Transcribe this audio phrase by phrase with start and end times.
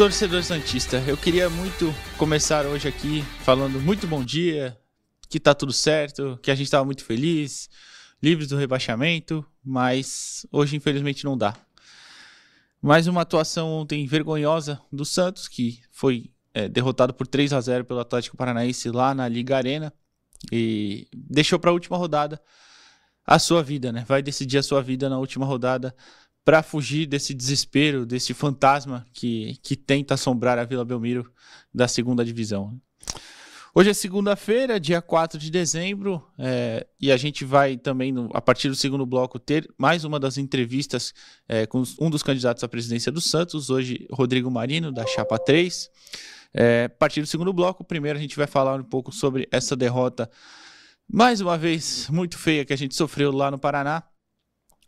[0.00, 4.74] Torcedor Santista, eu queria muito começar hoje aqui falando muito bom dia,
[5.28, 7.68] que tá tudo certo, que a gente estava muito feliz,
[8.22, 11.54] livres do rebaixamento, mas hoje infelizmente não dá.
[12.80, 17.84] Mais uma atuação ontem vergonhosa do Santos, que foi é, derrotado por 3 a 0
[17.84, 19.92] pelo Atlético Paranaense lá na Liga Arena
[20.50, 22.40] e deixou para a última rodada
[23.26, 24.02] a sua vida, né?
[24.08, 25.94] Vai decidir a sua vida na última rodada
[26.44, 31.30] para fugir desse desespero, desse fantasma que, que tenta assombrar a Vila Belmiro
[31.72, 32.80] da segunda divisão.
[33.72, 38.40] Hoje é segunda-feira, dia 4 de dezembro, é, e a gente vai também, no, a
[38.40, 41.14] partir do segundo bloco, ter mais uma das entrevistas
[41.48, 45.88] é, com um dos candidatos à presidência do Santos, hoje Rodrigo Marino, da Chapa 3.
[46.52, 49.76] É, a partir do segundo bloco, primeiro a gente vai falar um pouco sobre essa
[49.76, 50.28] derrota,
[51.12, 54.02] mais uma vez, muito feia que a gente sofreu lá no Paraná,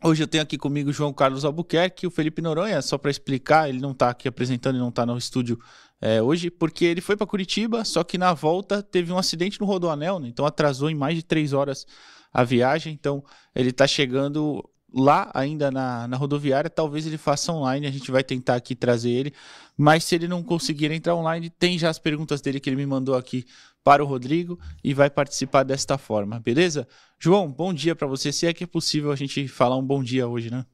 [0.05, 3.09] Hoje eu tenho aqui comigo o João Carlos Albuquerque e o Felipe Noronha, só para
[3.09, 5.57] explicar, ele não está aqui apresentando e não está no estúdio
[6.01, 9.65] é, hoje, porque ele foi para Curitiba, só que na volta teve um acidente no
[9.65, 10.27] Rodoanel, né?
[10.27, 11.87] então atrasou em mais de três horas
[12.33, 13.23] a viagem, então
[13.55, 18.23] ele está chegando lá ainda na, na rodoviária, talvez ele faça online, a gente vai
[18.23, 19.33] tentar aqui trazer ele,
[19.75, 22.85] mas se ele não conseguir entrar online, tem já as perguntas dele que ele me
[22.85, 23.45] mandou aqui
[23.83, 26.87] para o Rodrigo e vai participar desta forma, beleza?
[27.19, 28.31] João, bom dia para você.
[28.31, 30.65] Se é que é possível a gente falar um bom dia hoje, né?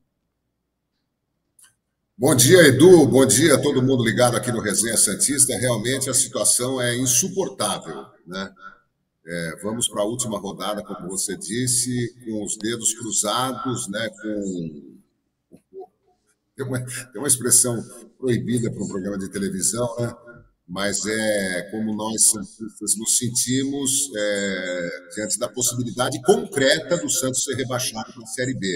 [2.17, 3.07] Bom dia, Edu.
[3.07, 5.57] Bom dia a todo mundo ligado aqui no Resenha Santista.
[5.57, 8.51] Realmente a situação é insuportável, né?
[9.25, 14.09] É, vamos para a última rodada, como você disse, com os dedos cruzados, né?
[14.21, 14.99] Com
[16.55, 17.81] tem uma, tem uma expressão
[18.17, 20.13] proibida para um programa de televisão, né?
[20.67, 27.55] mas é como nós santistas nos sentimos é, diante da possibilidade concreta do Santos ser
[27.55, 28.67] rebaixado para a Série B.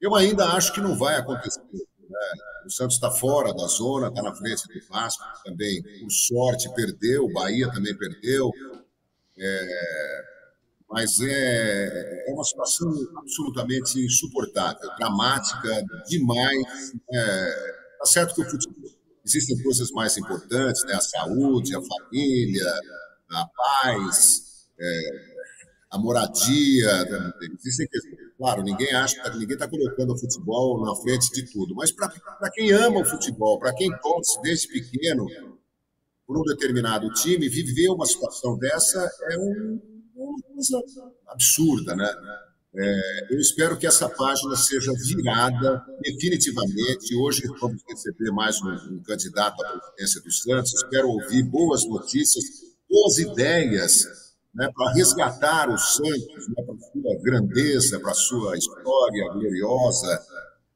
[0.00, 1.60] Eu ainda acho que não vai acontecer.
[1.62, 2.18] Né?
[2.66, 7.24] O Santos está fora da zona, está na frente do Vasco também, por sorte, perdeu,
[7.24, 8.52] o Bahia também perdeu.
[9.40, 10.24] É,
[10.90, 16.58] mas é, é uma situação absolutamente insuportável, dramática demais.
[16.58, 18.90] Está é, tá certo que o futebol
[19.24, 20.94] existem coisas mais importantes, né?
[20.94, 22.66] a saúde, a família,
[23.30, 25.00] a paz, é,
[25.92, 27.04] a moradia.
[27.04, 27.32] Né?
[27.64, 27.86] Existem
[28.40, 32.10] Claro, ninguém acha, ninguém está colocando o futebol na frente de tudo, mas para
[32.54, 35.26] quem ama o futebol, para quem torce desde pequeno
[36.30, 39.80] por um determinado time, viver uma situação dessa é um,
[40.14, 40.80] uma coisa
[41.26, 42.08] absurda, né?
[42.72, 47.16] É, eu espero que essa página seja virada definitivamente.
[47.16, 50.74] Hoje vamos receber mais um, um candidato à presidência do Santos.
[50.74, 52.44] Espero ouvir boas notícias,
[52.88, 54.04] boas ideias
[54.54, 60.24] né, para resgatar o Santos né, para sua grandeza, para a sua história gloriosa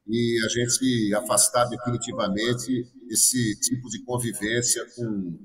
[0.05, 5.37] e a gente afastar definitivamente esse tipo de convivência com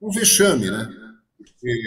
[0.00, 0.88] um vexame, né?
[1.36, 1.78] Porque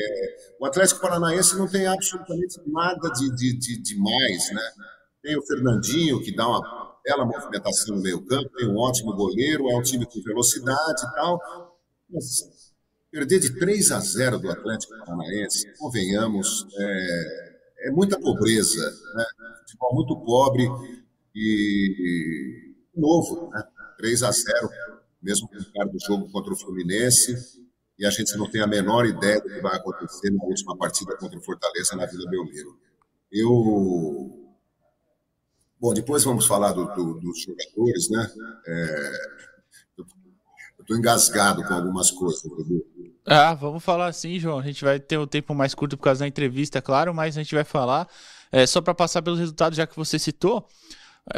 [0.59, 4.61] o Atlético Paranaense não tem absolutamente nada de, de, de, de mais, né?
[5.21, 9.69] Tem o Fernandinho, que dá uma bela movimentação no meio campo, tem um ótimo goleiro,
[9.69, 11.39] é um time com velocidade e tal.
[12.09, 12.49] Mas
[13.11, 19.25] perder de 3 a 0 do Atlético Paranaense, convenhamos, é, é muita pobreza, né?
[19.61, 20.67] Futebol muito pobre
[21.35, 23.63] e novo, né?
[23.97, 24.69] 3 a 0
[25.27, 27.35] mesmo com o cara do jogo contra o Fluminense
[27.99, 31.17] e a gente não tem a menor ideia do que vai acontecer na última partida
[31.17, 32.79] contra o Fortaleza na Vila Belmiro.
[33.29, 34.47] Eu.
[35.79, 38.31] Bom, depois vamos falar do, do, dos jogadores, né?
[38.67, 39.11] É...
[39.97, 42.85] Eu estou engasgado com algumas coisas, entendeu?
[43.25, 44.59] Ah, vamos falar sim, João.
[44.59, 47.35] A gente vai ter um tempo mais curto por causa da entrevista, é claro, mas
[47.35, 48.07] a gente vai falar.
[48.49, 50.65] É, só para passar pelos resultados, já que você citou,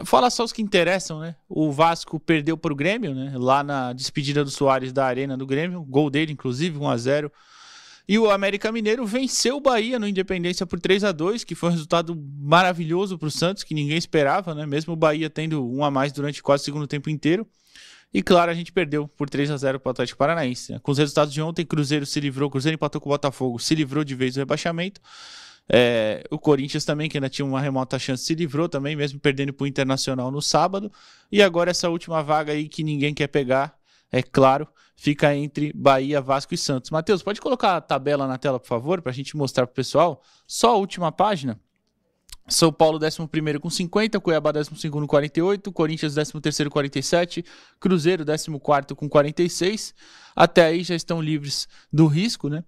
[0.05, 1.35] fala só os que interessam, né?
[1.47, 3.33] O Vasco perdeu para o Grêmio, né?
[3.35, 7.31] Lá na despedida do Soares da Arena do Grêmio, gol dele, inclusive, 1 a 0
[8.07, 11.69] E o América Mineiro venceu o Bahia no Independência por 3 a 2 que foi
[11.69, 14.65] um resultado maravilhoso para o Santos, que ninguém esperava, né?
[14.65, 17.47] Mesmo o Bahia tendo um a mais durante quase o segundo tempo inteiro.
[18.13, 20.73] E claro, a gente perdeu por 3 a 0 para o Atlético Paranaense.
[20.73, 20.79] Né?
[20.81, 24.03] Com os resultados de ontem, Cruzeiro se livrou, Cruzeiro empatou com o Botafogo, se livrou
[24.03, 24.99] de vez do rebaixamento.
[25.71, 29.53] É, o Corinthians também, que ainda tinha uma remota chance, se livrou também, mesmo perdendo
[29.53, 30.91] para o Internacional no sábado.
[31.31, 33.77] E agora essa última vaga aí que ninguém quer pegar
[34.11, 36.89] é claro, fica entre Bahia, Vasco e Santos.
[36.89, 39.75] Matheus, pode colocar a tabela na tela, por favor, para a gente mostrar para o
[39.75, 40.23] pessoal?
[40.47, 41.59] Só a última página.
[42.49, 46.33] São Paulo 11 com 50, Cuiabá 12 com 48, Corinthians 13
[46.65, 47.45] com 47,
[47.79, 49.93] Cruzeiro 14 com 46.
[50.35, 52.63] Até aí já estão livres do risco, né?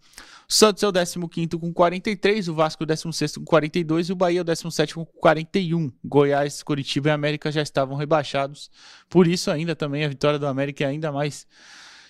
[0.48, 0.92] Santos é o
[1.30, 4.44] 15 com 43, o Vasco é o 16 com 42 e o Bahia é o
[4.44, 5.90] 17 com 41.
[6.04, 8.70] Goiás, Curitiba e América já estavam rebaixados.
[9.10, 11.48] Por isso ainda também a vitória do América é ainda mais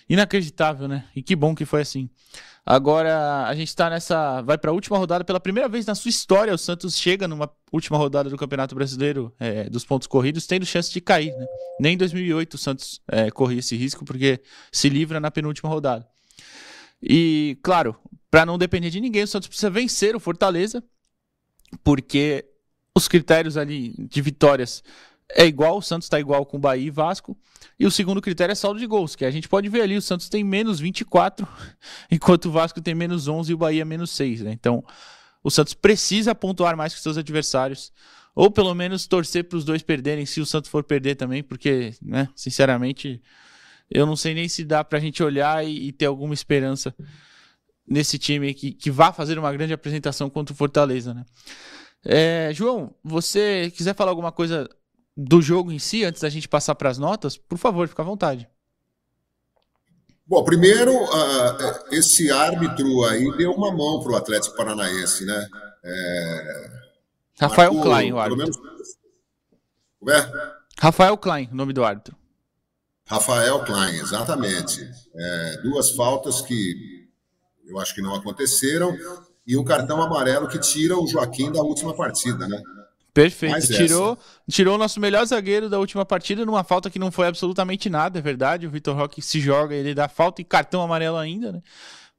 [0.08, 1.04] inacreditável, né?
[1.14, 2.10] E que bom que foi assim.
[2.64, 4.40] Agora a gente está nessa.
[4.42, 5.24] Vai para a última rodada.
[5.24, 9.34] Pela primeira vez na sua história, o Santos chega numa última rodada do Campeonato Brasileiro
[9.38, 11.32] é, dos pontos corridos, tendo chance de cair.
[11.36, 11.46] Né?
[11.80, 16.06] Nem em 2008 o Santos é, corria esse risco, porque se livra na penúltima rodada.
[17.02, 17.96] E, claro,
[18.30, 20.84] para não depender de ninguém, o Santos precisa vencer o Fortaleza,
[21.82, 22.44] porque
[22.94, 24.84] os critérios ali de vitórias
[25.30, 27.36] é igual, o Santos está igual com Bahia e Vasco.
[27.78, 30.02] E o segundo critério é saldo de gols, que a gente pode ver ali, o
[30.02, 31.46] Santos tem menos 24,
[32.10, 34.42] enquanto o Vasco tem menos 11 e o Bahia menos 6.
[34.42, 34.52] Né?
[34.52, 34.84] Então,
[35.42, 37.92] o Santos precisa pontuar mais que seus adversários,
[38.34, 41.94] ou pelo menos torcer para os dois perderem, se o Santos for perder também, porque,
[42.00, 43.20] né, sinceramente,
[43.90, 46.94] eu não sei nem se dá para a gente olhar e, e, ter alguma esperança
[47.86, 51.12] nesse time que, que vá fazer uma grande apresentação contra o Fortaleza.
[51.12, 51.24] Né?
[52.04, 54.68] É, João, você quiser falar alguma coisa
[55.16, 58.04] do jogo em si, antes da gente passar para as notas, por favor, fica à
[58.04, 58.48] vontade.
[60.26, 65.48] Bom, primeiro, uh, esse árbitro aí deu uma mão para o Atlético Paranaense, né?
[65.84, 66.70] É...
[67.40, 68.46] Rafael Marcou, Klein, o árbitro.
[68.46, 68.98] Menos...
[70.08, 70.52] É?
[70.78, 72.16] Rafael Klein, o nome do árbitro.
[73.06, 74.88] Rafael Klein, exatamente.
[75.14, 77.08] É, duas faltas que
[77.66, 78.96] eu acho que não aconteceram
[79.46, 82.62] e um cartão amarelo que tira o Joaquim da última partida, né?
[83.14, 83.66] Perfeito.
[83.66, 84.18] tirou,
[84.50, 88.18] tirou o nosso melhor zagueiro da última partida numa falta que não foi absolutamente nada,
[88.18, 88.66] é verdade.
[88.66, 91.62] O Vitor Roque se joga, ele dá falta e cartão amarelo ainda, né?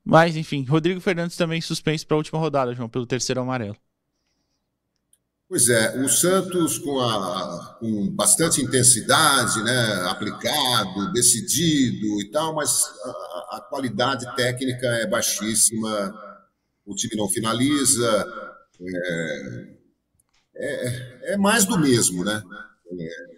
[0.06, 3.78] Mas, enfim, Rodrigo Fernandes também suspenso para a última rodada, João, pelo terceiro amarelo.
[5.48, 12.84] Pois é, o Santos com, a, com bastante intensidade, né, aplicado, decidido e tal, mas
[13.04, 16.14] a, a qualidade técnica é baixíssima,
[16.86, 18.26] o time não finaliza,
[18.82, 19.73] é,
[20.56, 22.42] é, é mais do mesmo, né?
[23.00, 23.34] É.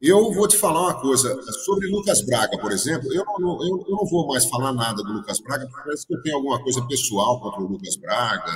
[0.00, 1.34] Eu vou te falar uma coisa
[1.64, 3.10] sobre Lucas Braga, por exemplo.
[3.12, 6.14] Eu não, eu, eu não vou mais falar nada do Lucas Braga, porque parece que
[6.14, 8.52] eu tenho alguma coisa pessoal contra o Lucas Braga.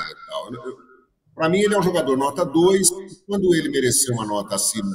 [1.34, 2.90] Para mim, ele é um jogador nota 2.
[3.26, 4.94] Quando ele merecer uma nota acima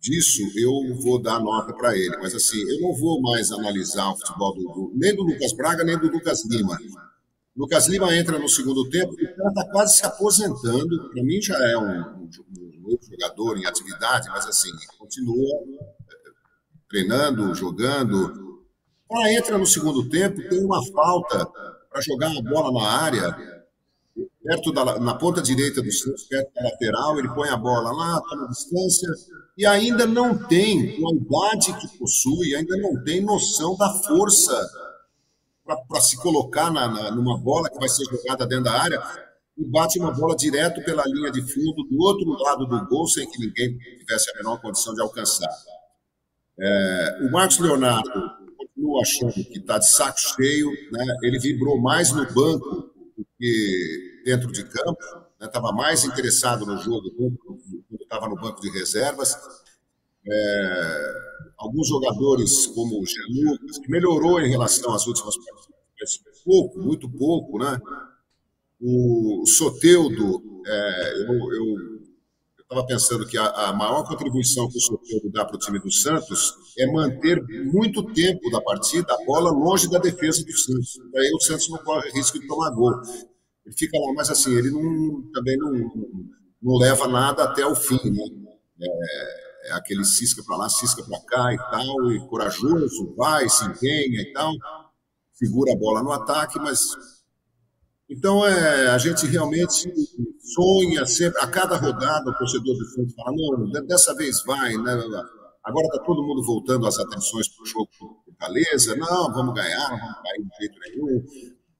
[0.00, 0.72] disso, eu
[1.02, 2.16] vou dar nota para ele.
[2.16, 5.98] Mas, assim, eu não vou mais analisar o futebol do, nem do Lucas Braga, nem
[5.98, 6.78] do Lucas Lima.
[7.54, 11.10] Lucas Lima entra no segundo tempo o cara está quase se aposentando.
[11.10, 12.30] Para mim já é um, um,
[12.86, 16.30] um, jogador em atividade, mas assim, continua eh,
[16.88, 18.62] treinando, jogando.
[19.08, 21.46] Cara entra no segundo tempo, tem uma falta
[21.90, 23.62] para jogar a bola na área,
[24.42, 28.16] perto da, na ponta direita do Santos, perto da lateral, ele põe a bola lá,
[28.16, 29.08] está na distância,
[29.58, 34.70] e ainda não tem, com a idade que possui, ainda não tem noção da força
[35.64, 39.02] para se colocar na, na, numa bola que vai ser jogada dentro da área
[39.56, 43.30] e bate uma bola direto pela linha de fundo do outro lado do gol sem
[43.30, 45.50] que ninguém tivesse a menor condição de alcançar.
[46.58, 48.10] É, o Marcos Leonardo
[48.56, 51.04] continua achando que está de saco cheio, né?
[51.22, 54.98] ele vibrou mais no banco do que dentro de campo,
[55.40, 55.76] estava né?
[55.76, 59.36] mais interessado no jogo quando estava no banco de reservas.
[60.24, 61.14] É,
[61.58, 67.08] alguns jogadores, como o Jean Lucas, que melhorou em relação às últimas partidas, pouco, muito
[67.10, 67.78] pouco, né?
[68.80, 71.92] O Soteudo, é, eu
[72.72, 75.92] estava pensando que a, a, maior contribuição que o Soteudo dá para o time do
[75.92, 80.98] Santos é manter muito tempo da partida a bola longe da defesa do Santos.
[81.14, 82.92] Aí o Santos não corre risco de tomar gol.
[83.64, 85.72] Ele fica lá, mas assim, ele não, também não,
[86.62, 88.24] não leva nada até o fim, né?
[88.80, 93.64] É, é aquele cisca para lá, cisca para cá e tal, e corajoso, vai, se
[93.64, 94.52] empenha e tal,
[95.32, 96.80] segura a bola no ataque, mas.
[98.10, 99.90] Então, é, a gente realmente
[100.54, 104.92] sonha sempre, a cada rodada, o torcedor do Santos fala: não, dessa vez vai, né?
[105.64, 109.90] Agora está todo mundo voltando as atenções para o jogo do Fortaleza, não, vamos ganhar,
[109.90, 111.24] não vamos cair de jeito nenhum.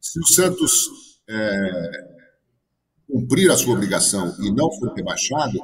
[0.00, 0.88] Se o Santos
[1.28, 1.90] é,
[3.08, 5.58] cumprir a sua obrigação e não for rebaixado,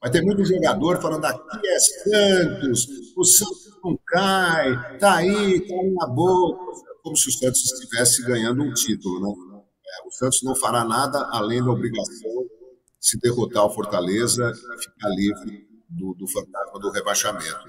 [0.00, 2.86] Vai ter muito jogador falando aqui é Santos,
[3.16, 6.64] o Santos não cai, tá aí, tá na boca,
[7.02, 9.62] como se o Santos estivesse ganhando um título, né?
[9.86, 14.82] É, o Santos não fará nada além da obrigação de se derrotar o Fortaleza e
[14.82, 17.68] ficar livre do, do fantasma do rebaixamento.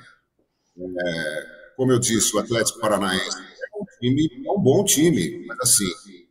[0.78, 5.60] É, como eu disse, o Atlético Paranaense é um, time, é um bom time, mas
[5.60, 6.28] assim,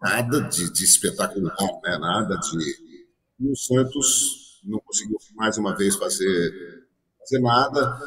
[0.00, 1.98] nada de, de espetacular, né?
[1.98, 3.04] nada de.
[3.40, 6.86] E o Santos não conseguiu mais uma vez fazer,
[7.20, 7.98] fazer nada.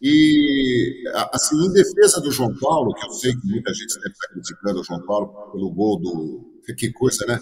[0.00, 4.28] E, assim, em defesa do João Paulo, que eu sei que muita gente deve estar
[4.28, 6.56] criticando o João Paulo pelo gol do.
[6.76, 7.40] Que coisa, né?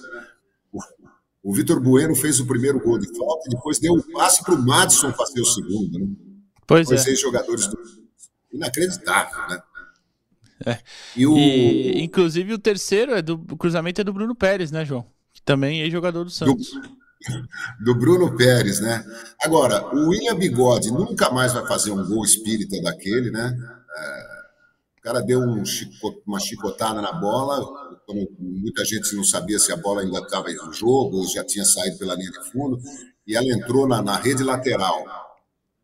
[0.73, 0.79] O,
[1.51, 4.43] o Vitor Bueno fez o primeiro gol de falta e depois deu o um passe
[4.45, 6.07] para o Madison fazer o segundo, né?
[6.67, 6.99] Pois Foi é.
[6.99, 7.79] seis jogadores do.
[8.53, 9.63] Inacreditável, né?
[10.67, 10.79] É.
[11.17, 11.37] E, o...
[11.37, 15.05] E, inclusive o terceiro é do o cruzamento é do Bruno Pérez, né, João?
[15.33, 16.71] Que também é jogador do Santos.
[16.71, 17.04] Do
[17.81, 19.05] do Bruno Pérez, né?
[19.43, 23.57] Agora, o William Bigode nunca mais vai fazer um gol espírita daquele, né?
[23.97, 24.35] É,
[24.99, 27.61] o cara deu um chico, uma chicotada na bola,
[28.39, 31.99] muita gente não sabia se a bola ainda estava em jogo, ou já tinha saído
[31.99, 32.79] pela linha de fundo,
[33.27, 35.05] e ela entrou na, na rede lateral.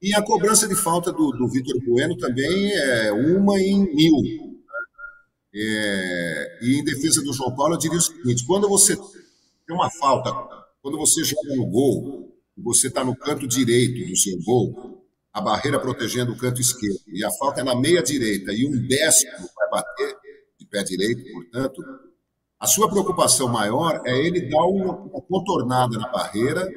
[0.02, 4.50] E a cobrança de falta do, do Vitor Bueno também é uma em mil.
[5.52, 9.90] É, e em defesa do João Paulo, eu diria o seguinte: quando você tem uma
[9.90, 10.32] falta
[10.82, 15.78] quando você joga no gol, você está no canto direito do seu gol, a barreira
[15.78, 19.70] protegendo o canto esquerdo, e a falta é na meia direita, e um destro vai
[19.70, 20.16] bater
[20.58, 21.82] de pé direito, portanto,
[22.58, 26.68] a sua preocupação maior é ele dar uma, uma contornada na barreira,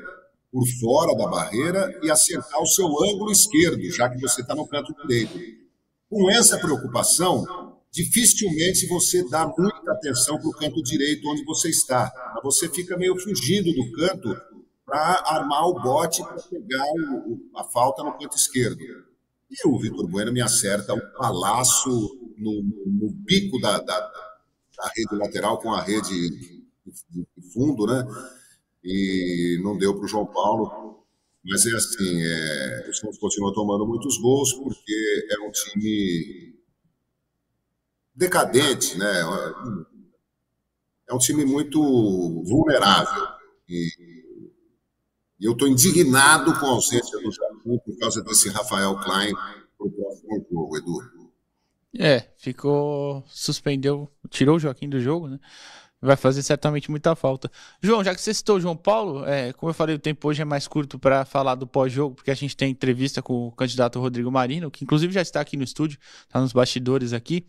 [0.52, 4.68] por fora da barreira, e acertar o seu ângulo esquerdo, já que você está no
[4.68, 5.38] canto direito.
[6.10, 7.44] Com essa preocupação,
[7.94, 12.12] dificilmente você dá muita atenção para o canto direito onde você está.
[12.44, 14.36] Você fica meio fugindo do canto
[14.84, 16.86] para armar o bote para pegar
[17.28, 18.82] o, a falta no canto esquerdo.
[18.82, 21.90] E o Vitor Bueno me acerta um palaço
[22.36, 26.32] no, no bico da, da, da, rede lateral com a rede
[27.12, 28.04] de fundo, né?
[28.84, 31.06] E não deu para o João Paulo.
[31.46, 36.53] Mas é assim, é, o Santos continua tomando muitos gols porque é um time
[38.14, 39.22] decadente, né?
[41.08, 41.82] É um time muito
[42.44, 43.28] vulnerável.
[43.68, 44.14] E,
[45.40, 49.92] eu estou indignado com a ausência do Jacu por causa desse Rafael Klein para o
[49.92, 51.24] próximo jogo, Edu.
[52.00, 53.24] É, ficou.
[53.28, 55.40] suspendeu, tirou o Joaquim do jogo, né?
[56.04, 57.50] Vai fazer certamente muita falta.
[57.82, 60.42] João, já que você citou o João Paulo, é, como eu falei, o tempo hoje
[60.42, 64.00] é mais curto para falar do pós-jogo, porque a gente tem entrevista com o candidato
[64.00, 67.48] Rodrigo Marino, que inclusive já está aqui no estúdio, está nos bastidores aqui.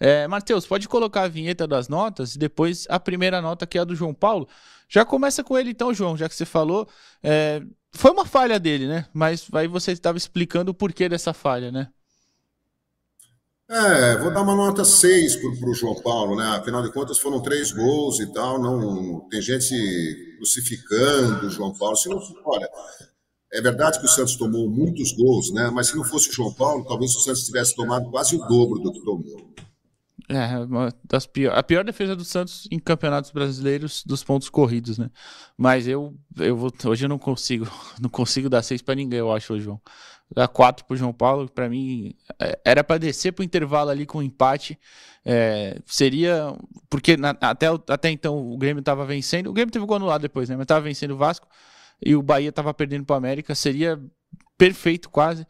[0.00, 3.80] É, Matheus, pode colocar a vinheta das notas e depois a primeira nota, que é
[3.80, 4.48] a do João Paulo.
[4.88, 6.88] Já começa com ele então, João, já que você falou.
[7.22, 9.06] É, foi uma falha dele, né?
[9.12, 11.88] Mas aí você estava explicando o porquê dessa falha, né?
[13.74, 16.44] É, vou dar uma nota 6 para o João Paulo, né?
[16.56, 18.56] Afinal de contas, foram três gols e tal.
[18.56, 19.74] Não, tem gente
[20.36, 21.96] crucificando o João Paulo.
[21.96, 22.68] Se não, olha,
[23.52, 25.72] é verdade que o Santos tomou muitos gols, né?
[25.74, 28.78] Mas se não fosse o João Paulo, talvez o Santos tivesse tomado quase o dobro
[28.78, 29.52] do que tomou.
[30.28, 30.48] É,
[31.04, 35.10] das pior, a pior defesa do Santos em campeonatos brasileiros dos pontos corridos, né?
[35.58, 37.66] Mas eu, eu vou, hoje eu não consigo,
[38.00, 39.80] não consigo dar seis para ninguém, eu acho, João
[40.30, 44.18] dar quatro pro João Paulo, para mim é, era para descer pro intervalo ali com
[44.18, 44.78] um empate.
[45.24, 46.54] É, seria.
[46.90, 49.48] Porque na, até, até então o Grêmio estava vencendo.
[49.48, 50.56] O Grêmio teve gol anulado depois, né?
[50.56, 51.48] Mas estava vencendo o Vasco
[52.04, 53.54] e o Bahia estava perdendo pro América.
[53.54, 54.00] Seria
[54.58, 55.46] perfeito quase.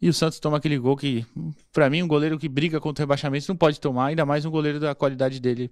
[0.00, 1.24] E o Santos toma aquele gol que,
[1.72, 4.50] para mim, um goleiro que briga contra o rebaixamento não pode tomar, ainda mais um
[4.50, 5.70] goleiro da qualidade dele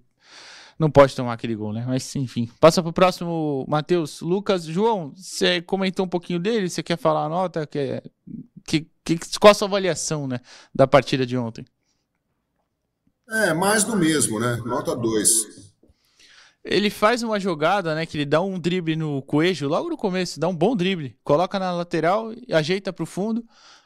[0.83, 1.85] não pode tomar aquele gol, né?
[1.87, 2.51] Mas enfim.
[2.59, 4.21] Passa pro próximo, Matheus.
[4.21, 7.65] Lucas, João, você comentou um pouquinho dele, você quer falar a nota?
[7.65, 8.03] Quer...
[8.65, 10.41] Que, que, qual a sua avaliação, né,
[10.75, 11.65] da partida de ontem?
[13.31, 14.57] É, mais do mesmo, né?
[14.65, 15.31] Nota 2.
[16.65, 18.05] Ele faz uma jogada, né?
[18.05, 21.17] Que ele dá um drible no Coelho logo no começo, dá um bom drible.
[21.23, 23.45] Coloca na lateral, ajeita pro fundo.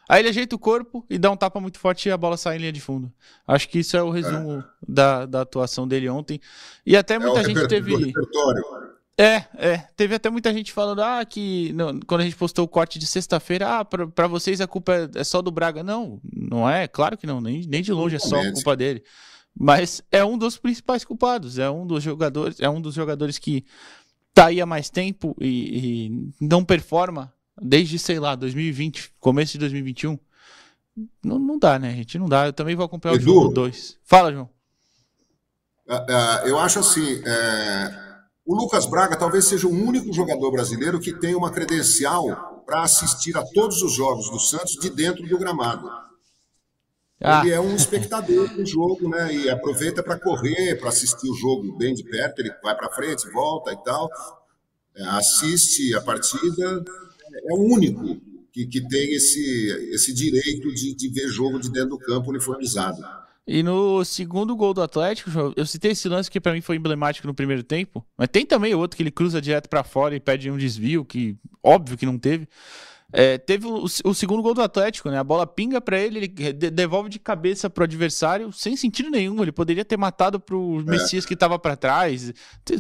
[0.08, 2.56] Aí ele ajeita o corpo e dá um tapa muito forte e a bola sai
[2.56, 3.12] em linha de fundo.
[3.46, 4.64] Acho que isso é o resumo é.
[4.88, 6.40] Da, da atuação dele ontem.
[6.84, 8.12] E até muita é gente teve.
[9.18, 9.78] É, é.
[9.96, 13.06] Teve até muita gente falando, ah, que não, quando a gente postou o corte de
[13.06, 15.82] sexta-feira, ah, pra, pra vocês a culpa é, é, só do Braga.
[15.82, 19.02] Não, não é, claro que não, nem, nem de longe é só a culpa dele.
[19.58, 23.64] Mas é um dos principais culpados, é um dos jogadores, é um dos jogadores que
[24.34, 29.58] tá aí há mais tempo e, e não performa desde, sei lá, 2020, começo de
[29.58, 30.18] 2021.
[31.22, 32.18] Não, não dá, né, gente?
[32.18, 32.46] Não dá.
[32.46, 33.98] Eu também vou acompanhar Edu, o jogo 2.
[34.04, 34.48] Fala, João.
[35.86, 38.06] Uh, uh, eu acho assim, uh,
[38.44, 43.36] o Lucas Braga talvez seja o único jogador brasileiro que tem uma credencial para assistir
[43.36, 45.88] a todos os jogos do Santos de dentro do gramado.
[47.22, 47.40] Ah.
[47.40, 49.32] Ele é um espectador do jogo, né?
[49.32, 52.40] E aproveita para correr, para assistir o jogo bem de perto.
[52.40, 54.10] Ele vai para frente, volta e tal.
[54.94, 56.84] É, assiste a partida.
[57.48, 58.20] É o único
[58.52, 63.02] que, que tem esse, esse direito de, de ver jogo de dentro do campo uniformizado.
[63.46, 67.28] E no segundo gol do Atlético, eu citei esse lance que para mim foi emblemático
[67.28, 70.50] no primeiro tempo, mas tem também outro que ele cruza direto para fora e pede
[70.50, 72.48] um desvio, que óbvio que não teve.
[73.12, 75.18] É, teve o, o, segundo gol do Atlético, né?
[75.18, 79.40] A bola pinga para ele, ele devolve de cabeça pro adversário, sem sentido nenhum.
[79.42, 82.32] Ele poderia ter matado pro Messias que tava para trás,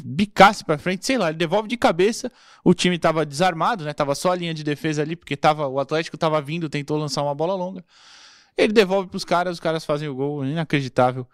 [0.04, 1.28] bicasse para frente, sei lá.
[1.28, 2.30] Ele devolve de cabeça.
[2.64, 3.92] O time tava desarmado, né?
[3.92, 7.22] Tava só a linha de defesa ali, porque tava, o Atlético tava vindo, tentou lançar
[7.22, 7.84] uma bola longa.
[8.56, 11.26] Ele devolve pros caras, os caras fazem o gol, inacreditável.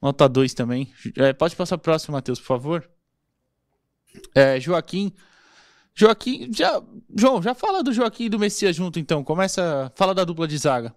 [0.00, 0.92] Nota 2 também.
[1.16, 2.88] É, pode passar pro próximo, Matheus, por favor.
[4.34, 5.12] É, Joaquim
[5.98, 6.80] Joaquim, já,
[7.16, 9.24] João, já fala do Joaquim e do Messias junto, então.
[9.24, 10.94] Começa, fala da dupla de zaga.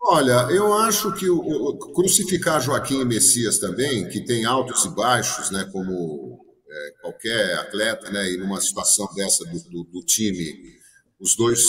[0.00, 4.94] Olha, eu acho que o, o, crucificar Joaquim e Messias também, que tem altos e
[4.94, 10.78] baixos, né, como é, qualquer atleta, né, e numa situação dessa do, do, do, time,
[11.18, 11.60] os dois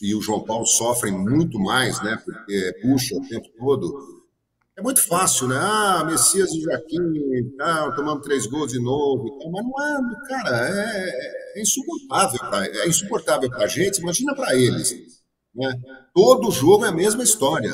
[0.00, 4.23] e o João Paulo sofrem muito mais, né, porque puxa o tempo todo.
[4.76, 5.56] É muito fácil, né?
[5.56, 6.98] Ah, Messias e Joaquim,
[7.60, 9.38] ah, tomamos três gols de novo.
[9.52, 12.40] Mas não é, cara, é, é insuportável.
[12.40, 14.92] Pra, é insuportável para a gente, imagina para eles.
[15.54, 15.72] Né?
[16.12, 17.72] Todo jogo é a mesma história.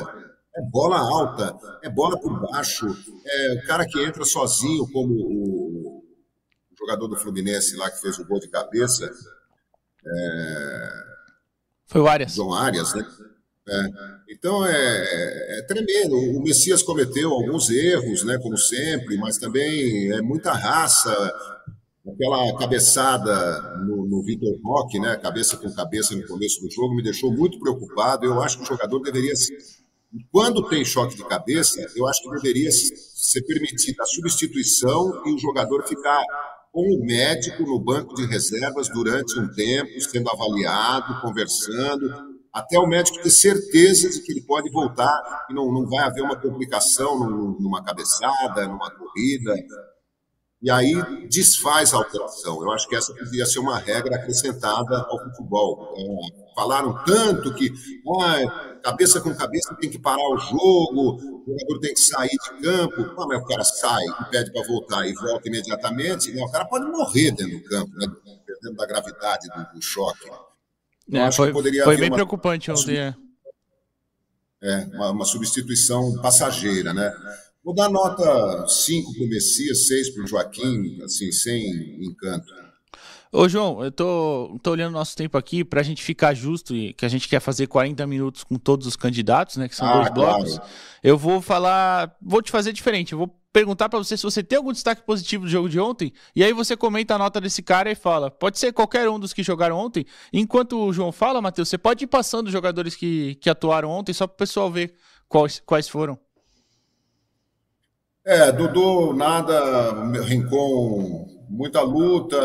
[0.55, 2.85] É bola alta, é bola por baixo,
[3.25, 6.03] é o cara que entra sozinho, como o,
[6.77, 9.09] jogador do Fluminense lá que fez o gol de cabeça.
[10.05, 10.89] É...
[11.87, 12.33] Foi o Arias.
[12.33, 13.07] João Arias, né?
[13.67, 13.83] É.
[14.29, 16.15] Então é, é, é, tremendo.
[16.15, 21.11] O Messias cometeu alguns erros, né, como sempre, mas também é muita raça.
[22.07, 27.03] Aquela cabeçada no, no Vitor Roque, né, cabeça com cabeça no começo do jogo, me
[27.03, 28.25] deixou muito preocupado.
[28.25, 29.33] Eu acho que o jogador deveria.
[30.31, 35.37] Quando tem choque de cabeça, eu acho que deveria ser permitida a substituição e o
[35.37, 36.21] jogador ficar
[36.71, 42.85] com o médico no banco de reservas durante um tempo, sendo avaliado, conversando, até o
[42.85, 47.17] médico ter certeza de que ele pode voltar e não, não vai haver uma complicação
[47.59, 49.55] numa cabeçada, numa corrida.
[50.61, 50.93] E aí
[51.27, 52.61] desfaz a alteração.
[52.61, 55.93] Eu acho que essa poderia ser uma regra acrescentada ao futebol.
[55.97, 57.71] É, falaram tanto que
[58.21, 61.15] ah, cabeça com cabeça tem que parar o jogo,
[61.47, 63.01] o jogador tem que sair de campo.
[63.17, 66.31] Ah, mas o cara sai e pede para voltar e volta imediatamente.
[66.31, 66.43] Né?
[66.43, 68.07] O cara pode morrer dentro do campo, né?
[68.77, 70.29] da gravidade do, do choque.
[71.11, 72.97] É, foi, foi bem uma, preocupante ontem.
[72.97, 73.15] É,
[74.61, 77.11] é uma, uma, substituição passageira, né?
[77.63, 82.51] Vou dar nota 5 para o Messias, 6 para o Joaquim, assim, sem encanto.
[83.33, 86.93] Ô, João, eu tô, tô olhando nosso tempo aqui para a gente ficar justo e
[86.93, 89.69] que a gente quer fazer 40 minutos com todos os candidatos, né?
[89.69, 90.57] Que são ah, dois blocos.
[90.57, 90.71] Claro.
[91.01, 93.13] Eu vou falar, vou te fazer diferente.
[93.13, 96.11] Eu vou perguntar para você se você tem algum destaque positivo do jogo de ontem,
[96.35, 98.29] e aí você comenta a nota desse cara e fala.
[98.29, 100.05] Pode ser qualquer um dos que jogaram ontem.
[100.33, 104.11] Enquanto o João fala, Matheus, você pode ir passando os jogadores que, que atuaram ontem,
[104.11, 104.93] só para o pessoal ver
[105.29, 106.19] quais, quais foram.
[108.25, 112.37] É, Dudu, nada, Rincon, muita luta,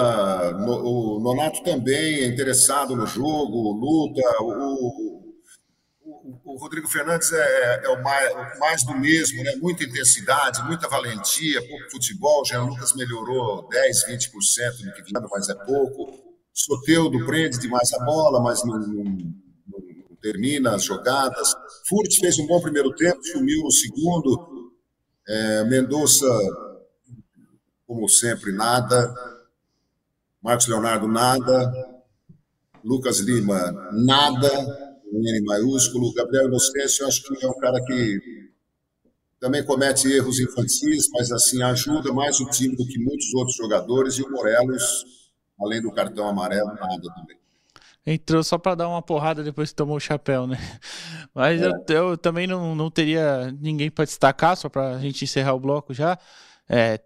[0.66, 5.25] o Nonato também é interessado no jogo, luta, o,
[6.45, 9.55] o Rodrigo Fernandes é, é, é o, mais, o, mais, do mesmo, né?
[9.57, 12.45] muita intensidade, muita valentia, pouco futebol.
[12.45, 14.31] Jean Lucas melhorou 10, 20%
[14.85, 16.27] no que vinha, mas é pouco.
[16.53, 21.55] Soteudo prende demais a bola, mas não, não, não, termina as jogadas.
[21.88, 24.73] Furt fez um bom primeiro tempo, sumiu no segundo.
[25.29, 26.27] É, Mendonça,
[27.87, 29.14] como sempre, nada.
[30.42, 31.72] Marcos Leonardo, nada.
[32.85, 34.51] Lucas Lima, nada
[35.12, 36.12] um N maiúsculo.
[36.12, 38.20] Gabriel Inocêncio, acho que é um cara que
[39.40, 44.14] também comete erros infantis, mas assim ajuda mais o time do que muitos outros jogadores.
[44.14, 45.05] E o Morelos,
[45.61, 47.37] além do cartão amarelo, nada também.
[48.09, 50.57] Entrou só para dar uma porrada depois que tomou o chapéu, né?
[51.35, 51.66] Mas é.
[51.66, 55.61] eu, eu, também não, não teria ninguém para destacar, só para a gente encerrar o
[55.61, 56.16] bloco já.
[56.68, 57.01] É,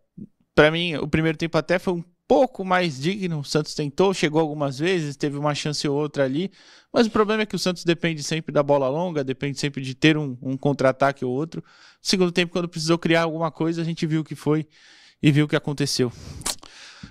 [0.60, 3.40] para mim, o primeiro tempo até foi um pouco mais digno.
[3.40, 6.52] O Santos tentou, chegou algumas vezes, teve uma chance ou outra ali.
[6.92, 9.94] Mas o problema é que o Santos depende sempre da bola longa, depende sempre de
[9.94, 11.64] ter um, um contra-ataque ou outro.
[12.02, 14.68] segundo tempo, quando precisou criar alguma coisa, a gente viu o que foi
[15.22, 16.12] e viu o que aconteceu.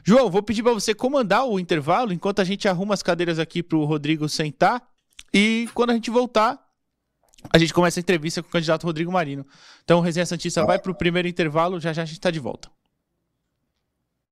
[0.03, 3.63] João, vou pedir para você comandar o intervalo enquanto a gente arruma as cadeiras aqui
[3.63, 4.79] para o Rodrigo sentar.
[5.33, 6.63] E quando a gente voltar,
[7.51, 9.43] a gente começa a entrevista com o candidato Rodrigo Marino.
[9.83, 12.39] Então, o Resenha Santista vai para o primeiro intervalo, já já a gente está de
[12.39, 12.69] volta.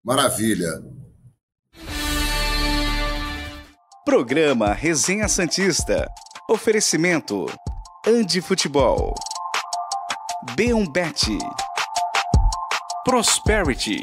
[0.08, 0.82] Maravilha.
[4.06, 6.08] Programa Resenha Santista.
[6.50, 7.46] Oferecimento.
[8.08, 9.14] Andi Futebol.
[10.56, 11.38] B1Bet.
[13.04, 14.00] Prosperity.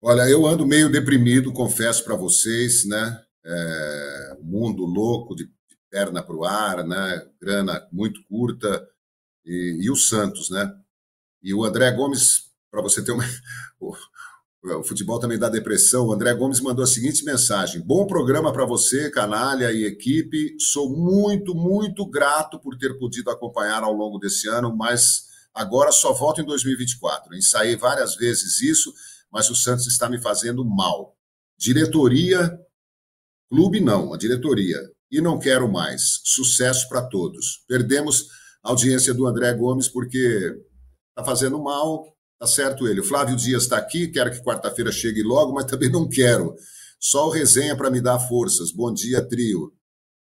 [0.00, 3.20] Olha, eu ando meio deprimido, confesso para vocês, né?
[3.44, 5.50] É, mundo louco, de
[5.90, 7.26] perna para o ar, né?
[7.40, 8.86] Grana muito curta
[9.44, 10.72] e, e o Santos, né?
[11.42, 13.24] E o André Gomes, para você ter uma,
[13.80, 13.94] o,
[14.80, 16.06] o, futebol também dá depressão.
[16.06, 20.56] O André Gomes mandou a seguinte mensagem: Bom programa para você, canalha e equipe.
[20.58, 26.12] Sou muito, muito grato por ter podido acompanhar ao longo desse ano, mas agora só
[26.12, 27.34] volto em 2024.
[27.34, 28.92] Ensaiei várias vezes isso
[29.30, 31.16] mas o Santos está me fazendo mal.
[31.56, 32.58] Diretoria,
[33.48, 34.78] clube não, a diretoria.
[35.10, 36.20] E não quero mais.
[36.24, 37.64] Sucesso para todos.
[37.66, 38.26] Perdemos
[38.62, 40.54] a audiência do André Gomes porque
[41.10, 43.00] está fazendo mal, tá certo ele.
[43.00, 46.54] O Flávio Dias está aqui, quero que quarta-feira chegue logo, mas também não quero.
[47.00, 48.72] Só o resenha para me dar forças.
[48.72, 49.72] Bom dia, trio.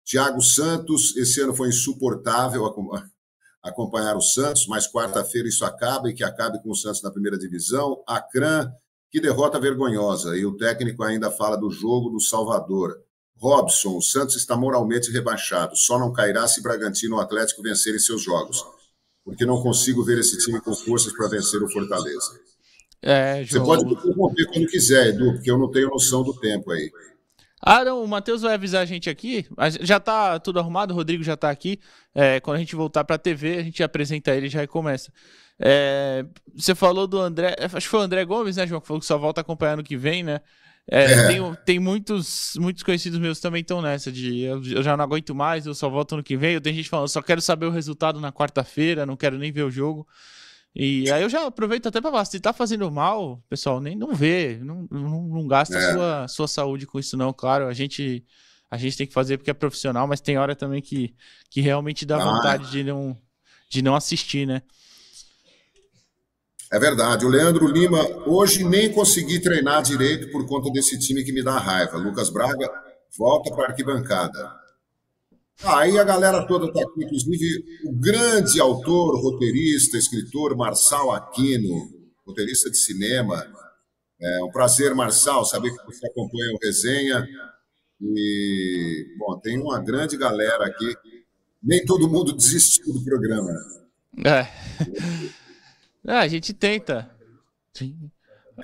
[0.03, 2.65] Tiago Santos, esse ano foi insuportável
[3.63, 7.37] acompanhar o Santos, mas quarta-feira isso acaba e que acabe com o Santos na primeira
[7.37, 8.03] divisão.
[8.07, 8.69] Acran,
[9.09, 10.35] que derrota vergonhosa.
[10.35, 12.97] E o técnico ainda fala do jogo do Salvador.
[13.43, 15.75] Robson, o Santos está moralmente rebaixado.
[15.75, 18.63] Só não cairá se Bragantino ou Atlético vencerem seus jogos.
[19.25, 22.39] Porque não consigo ver esse time com forças para vencer o Fortaleza.
[23.01, 23.65] É, João...
[23.65, 26.89] Você pode interromper quando quiser, Edu, porque eu não tenho noção do tempo aí.
[27.61, 29.45] Ah, não, o Matheus vai avisar a gente aqui.
[29.81, 31.79] Já tá tudo arrumado, o Rodrigo já tá aqui.
[32.15, 35.11] É, quando a gente voltar pra TV, a gente apresenta ele e já começa.
[35.59, 36.25] É,
[36.55, 38.79] você falou do André, acho que foi o André Gomes, né, João?
[38.79, 40.39] Que falou que só volta a acompanhar no que vem, né?
[40.89, 41.27] É, é.
[41.27, 45.33] Tem, tem muitos, muitos conhecidos meus também estão nessa de eu, eu, já não aguento
[45.33, 46.53] mais, eu só volto no que vem.
[46.53, 49.63] Eu tenho gente falando, só quero saber o resultado na quarta-feira, não quero nem ver
[49.63, 50.07] o jogo.
[50.75, 54.13] E aí eu já aproveito até para falar, se tá fazendo mal, pessoal, nem não
[54.15, 55.93] vê, não, não, não gasta é.
[55.93, 58.25] sua, sua saúde com isso não, claro, a gente
[58.71, 61.13] a gente tem que fazer porque é profissional, mas tem hora também que,
[61.47, 62.25] que realmente dá ah.
[62.25, 63.15] vontade de não,
[63.69, 64.63] de não assistir, né?
[66.73, 67.23] É verdade.
[67.23, 71.59] O Leandro Lima, hoje nem consegui treinar direito por conta desse time que me dá
[71.59, 71.97] raiva.
[71.97, 72.67] Lucas Braga,
[73.15, 74.51] volta para a arquibancada.
[75.63, 81.91] Aí a galera toda está aqui, inclusive o grande autor, roteirista, escritor Marçal Aquino,
[82.25, 83.45] roteirista de cinema.
[84.19, 87.27] É um prazer, Marçal, saber que você acompanha o resenha.
[88.01, 90.95] E, bom, tem uma grande galera aqui.
[91.61, 93.51] Nem todo mundo desistiu do programa.
[94.25, 94.47] É.
[96.05, 97.09] É, a gente tenta.
[97.73, 98.11] Sim.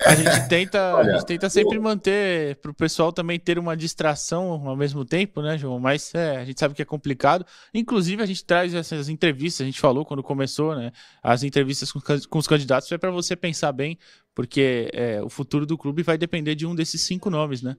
[0.02, 3.76] A gente tenta, Olha, a gente tenta sempre manter para o pessoal também ter uma
[3.76, 5.80] distração ao mesmo tempo, né, João?
[5.80, 7.44] Mas é, a gente sabe que é complicado.
[7.74, 10.92] Inclusive, a gente traz essas entrevistas, a gente falou quando começou, né?
[11.20, 13.98] As entrevistas com, com os candidatos é para você pensar bem,
[14.32, 17.76] porque é, o futuro do clube vai depender de um desses cinco nomes, né?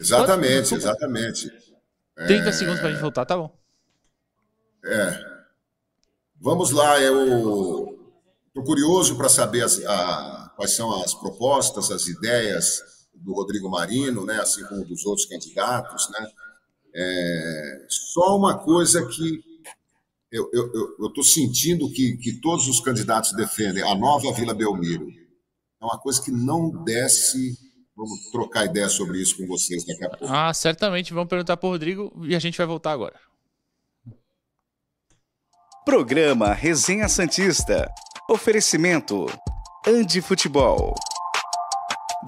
[0.00, 1.52] Exatamente, exatamente.
[2.26, 2.52] 30 é...
[2.52, 3.54] segundos para a gente voltar, tá bom.
[4.82, 5.34] É.
[6.40, 7.93] Vamos lá, eu
[8.54, 12.80] Estou curioso para saber as, a, quais são as propostas, as ideias
[13.12, 16.08] do Rodrigo Marino, né, assim como dos outros candidatos.
[16.10, 16.30] Né?
[16.94, 19.40] É, só uma coisa que
[20.30, 20.48] eu
[21.08, 25.08] estou sentindo que, que todos os candidatos defendem, a nova Vila Belmiro.
[25.82, 27.58] É uma coisa que não desce.
[27.96, 30.26] Vamos trocar ideia sobre isso com vocês daqui a pouco.
[30.28, 31.12] Ah, certamente.
[31.12, 33.18] Vamos perguntar para o Rodrigo e a gente vai voltar agora.
[35.84, 37.88] Programa Resenha Santista.
[38.26, 39.26] Oferecimento:
[39.86, 40.94] Andi Futebol,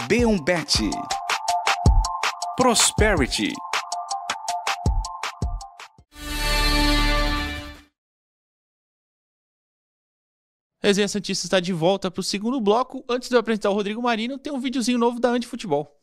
[0.07, 0.91] B1Bet,
[2.55, 3.55] Prosperity.
[10.83, 13.03] Resenha Santista está de volta para o segundo bloco.
[13.09, 15.99] Antes de eu apresentar o Rodrigo Marino, tem um videozinho novo da Andi Futebol.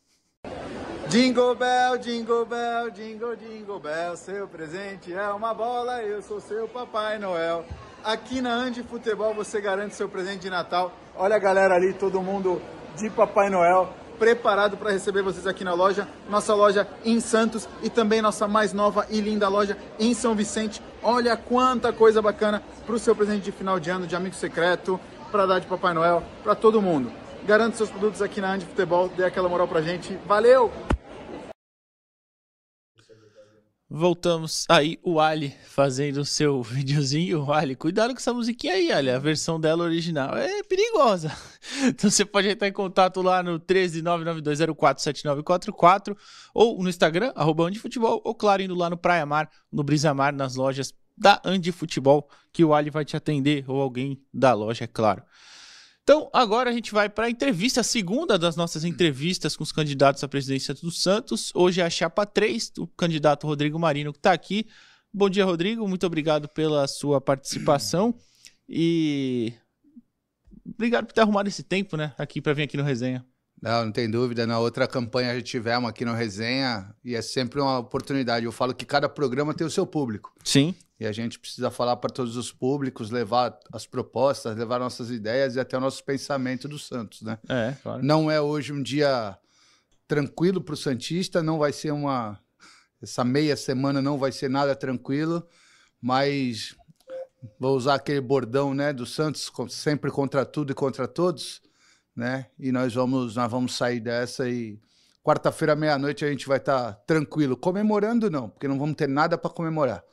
[1.08, 6.67] Jingle Bell, Jingle Bell, Jingle Jingle Bell, seu presente é uma bola, eu sou seu
[6.67, 7.63] Papai Noel.
[8.03, 10.91] Aqui na Andi Futebol você garante seu presente de Natal.
[11.15, 12.61] Olha a galera ali, todo mundo
[12.97, 16.05] de Papai Noel, preparado para receber vocês aqui na loja.
[16.29, 20.81] Nossa loja em Santos e também nossa mais nova e linda loja em São Vicente.
[21.01, 24.99] Olha quanta coisa bacana para o seu presente de final de ano, de amigo secreto,
[25.31, 27.09] para dar de Papai Noel, para todo mundo.
[27.45, 30.19] Garante seus produtos aqui na Andi Futebol, dê aquela moral pra gente.
[30.27, 30.69] Valeu!
[33.95, 37.43] Voltamos aí, o Ali fazendo o seu videozinho.
[37.43, 39.12] O Ali, cuidado com essa musiquinha aí, Ali.
[39.12, 41.32] A versão dela original é perigosa.
[41.86, 46.13] Então você pode entrar em contato lá no 13992047944
[46.53, 50.34] ou no Instagram, arroba Futebol, ou claro, indo lá no Praia Mar, no Brisa Mar,
[50.34, 54.84] nas lojas da Andi Futebol, que o Ali vai te atender, ou alguém da loja,
[54.84, 55.23] é claro.
[56.03, 59.71] Então, agora a gente vai para a entrevista, a segunda das nossas entrevistas com os
[59.71, 61.49] candidatos à presidência do Santos.
[61.55, 64.67] Hoje é a chapa 3, o candidato Rodrigo Marino, que está aqui.
[65.13, 65.87] Bom dia, Rodrigo.
[65.87, 68.13] Muito obrigado pela sua participação.
[68.67, 69.53] E
[70.65, 72.13] obrigado por ter arrumado esse tempo, né?
[72.17, 73.25] Aqui para vir aqui no resenha.
[73.63, 74.45] Não, não tem dúvida.
[74.45, 78.45] Na outra campanha já tivemos aqui no Resenha e é sempre uma oportunidade.
[78.45, 80.36] Eu falo que cada programa tem o seu público.
[80.43, 80.76] Sim.
[80.99, 85.56] E a gente precisa falar para todos os públicos, levar as propostas, levar nossas ideias
[85.56, 87.39] e até o nosso pensamento do Santos, né?
[87.47, 88.04] É, claro.
[88.04, 89.38] Não é hoje um dia
[90.10, 92.38] tranquilo para o Santista, não vai ser uma.
[93.02, 95.45] Essa meia semana não vai ser nada tranquilo,
[96.02, 96.76] mas
[97.58, 101.62] vou usar aquele bordão né, do Santos, sempre contra tudo e contra todos,
[102.15, 102.47] né?
[102.60, 104.80] E nós vamos, nós vamos sair dessa e
[105.23, 107.56] quarta-feira, meia-noite, a gente vai estar tá tranquilo.
[107.56, 110.04] Comemorando, não, porque não vamos ter nada para comemorar.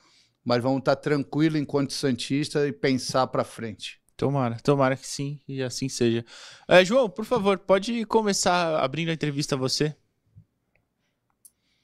[0.44, 4.00] Mas vamos estar tá tranquilo enquanto Santista e pensar para frente.
[4.16, 6.24] Tomara, tomara que sim, e assim seja.
[6.68, 9.96] É, João, por favor, pode começar abrindo a entrevista a você.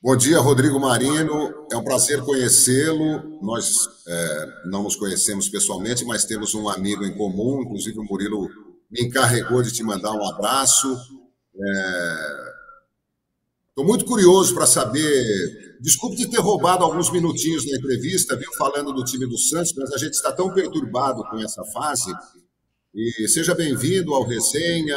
[0.03, 1.67] Bom dia, Rodrigo Marino.
[1.73, 3.41] É um prazer conhecê-lo.
[3.43, 7.63] Nós é, não nos conhecemos pessoalmente, mas temos um amigo em comum.
[7.63, 8.49] Inclusive, o Murilo
[8.91, 10.93] me encarregou de te mandar um abraço.
[13.69, 13.87] Estou é...
[13.87, 15.79] muito curioso para saber.
[15.81, 19.93] Desculpe de ter roubado alguns minutinhos na entrevista, viu, falando do time do Santos, mas
[19.93, 22.13] a gente está tão perturbado com essa fase.
[22.95, 24.97] E seja bem-vindo ao Resenha.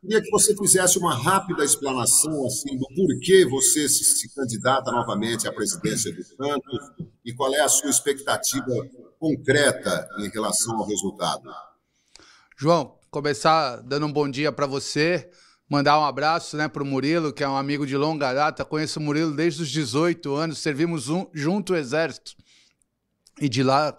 [0.00, 5.46] Queria que você fizesse uma rápida explanação assim do porquê você se, se candidata novamente
[5.46, 8.88] à presidência do Santos e qual é a sua expectativa
[9.18, 11.48] concreta em relação ao resultado.
[12.56, 15.30] João, começar dando um bom dia para você,
[15.68, 18.64] mandar um abraço né, para o Murilo, que é um amigo de longa data.
[18.64, 22.36] Conheço o Murilo desde os 18 anos, servimos um, junto o Exército.
[23.40, 23.96] E de lá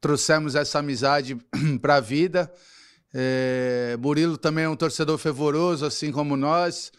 [0.00, 1.36] trouxemos essa amizade
[1.80, 2.52] para a vida.
[3.14, 6.92] É, Murilo também é um torcedor fervoroso, assim como nós.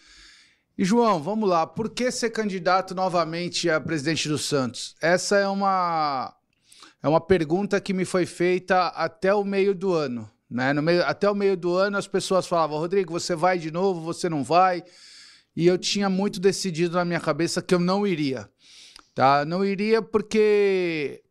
[0.77, 1.67] E João, vamos lá.
[1.67, 4.95] Por que ser candidato novamente a presidente do Santos?
[5.01, 6.33] Essa é uma
[7.01, 10.29] é uma pergunta que me foi feita até o meio do ano.
[10.53, 10.71] Né?
[10.71, 13.99] No meio, até o meio do ano as pessoas falavam, Rodrigo, você vai de novo,
[14.01, 14.83] você não vai.
[15.55, 18.47] E eu tinha muito decidido na minha cabeça que eu não iria.
[19.15, 19.43] Tá?
[19.45, 21.23] Não iria porque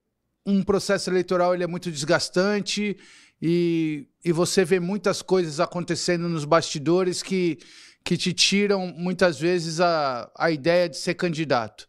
[0.45, 2.97] um processo eleitoral ele é muito desgastante
[3.41, 7.59] e, e você vê muitas coisas acontecendo nos bastidores que,
[8.05, 11.87] que te tiram muitas vezes a, a ideia de ser candidato.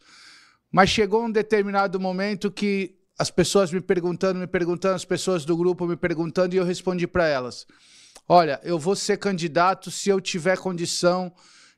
[0.72, 5.56] Mas chegou um determinado momento que as pessoas me perguntando, me perguntando, as pessoas do
[5.56, 7.66] grupo me perguntando, e eu respondi para elas:
[8.28, 11.34] Olha, eu vou ser candidato se eu tiver condição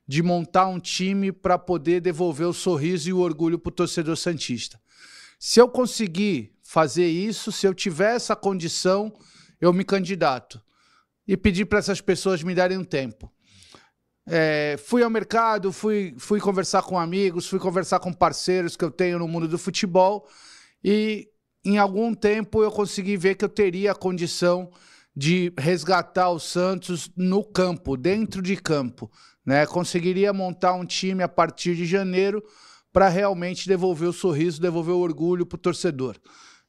[0.06, 4.16] de montar um time para poder devolver o sorriso e o orgulho para o torcedor
[4.16, 4.80] Santista.
[5.38, 9.12] Se eu conseguir fazer isso, se eu tiver essa condição,
[9.60, 10.62] eu me candidato
[11.26, 13.30] e pedi para essas pessoas me darem um tempo.
[14.28, 18.90] É, fui ao mercado, fui, fui conversar com amigos, fui conversar com parceiros que eu
[18.90, 20.28] tenho no mundo do futebol
[20.82, 21.28] e
[21.64, 24.70] em algum tempo eu consegui ver que eu teria a condição
[25.14, 29.10] de resgatar o Santos no campo, dentro de campo.
[29.44, 29.66] Né?
[29.66, 32.42] Conseguiria montar um time a partir de janeiro
[32.92, 36.16] para realmente devolver o sorriso, devolver o orgulho para o torcedor.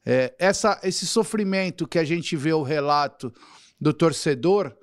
[0.04, 3.32] É, essa, esse sofrimento que a gente vê o relato
[3.80, 4.74] do torcedor,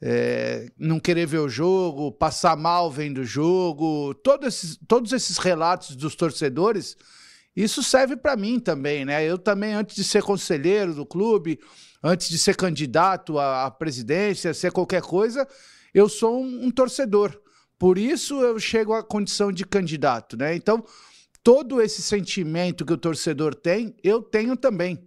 [0.00, 5.38] é, não querer ver o jogo, passar mal vendo o jogo, todos esses, todos esses
[5.38, 6.96] relatos dos torcedores,
[7.54, 9.24] isso serve para mim também, né?
[9.24, 11.58] Eu também, antes de ser conselheiro do clube,
[12.02, 15.46] antes de ser candidato à presidência, ser qualquer coisa,
[15.92, 17.38] eu sou um, um torcedor.
[17.78, 20.54] Por isso eu chego à condição de candidato, né?
[20.54, 20.84] Então,
[21.42, 25.06] todo esse sentimento que o torcedor tem, eu tenho também.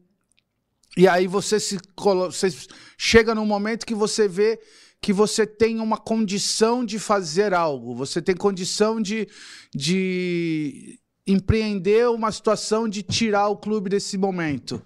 [0.97, 2.53] E aí você se você
[2.97, 4.60] chega num momento que você vê
[5.01, 9.27] que você tem uma condição de fazer algo, você tem condição de,
[9.73, 14.82] de empreender uma situação de tirar o clube desse momento.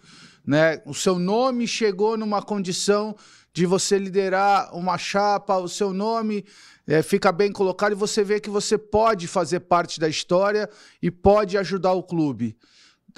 [0.46, 0.82] Né?
[0.86, 3.16] O seu nome chegou numa condição
[3.54, 6.46] de você liderar uma chapa, o seu nome
[6.88, 10.70] é, fica bem colocado e você vê que você pode fazer parte da história
[11.02, 12.58] e pode ajudar o clube.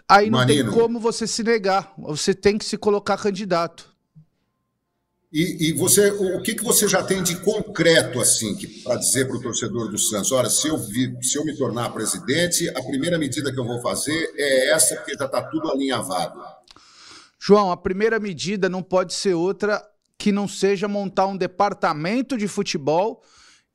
[0.10, 0.72] Aí não Marino.
[0.72, 3.91] tem como você se negar, você tem que se colocar candidato.
[5.32, 9.38] E, e você, o que, que você já tem de concreto assim para dizer para
[9.38, 10.32] o torcedor do Santos?
[10.34, 13.82] Olha, se eu, vi, se eu me tornar presidente, a primeira medida que eu vou
[13.82, 16.38] fazer é essa, porque já está tudo alinhavado.
[17.40, 19.82] João, a primeira medida não pode ser outra
[20.18, 23.24] que não seja montar um departamento de futebol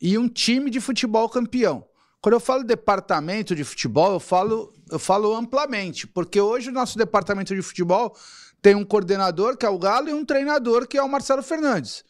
[0.00, 1.86] e um time de futebol campeão.
[2.20, 6.98] Quando eu falo departamento de futebol, eu falo, eu falo amplamente, porque hoje o nosso
[6.98, 8.14] departamento de futebol
[8.66, 12.02] tem um coordenador, que é o Galo, e um treinador, que é o Marcelo Fernandes.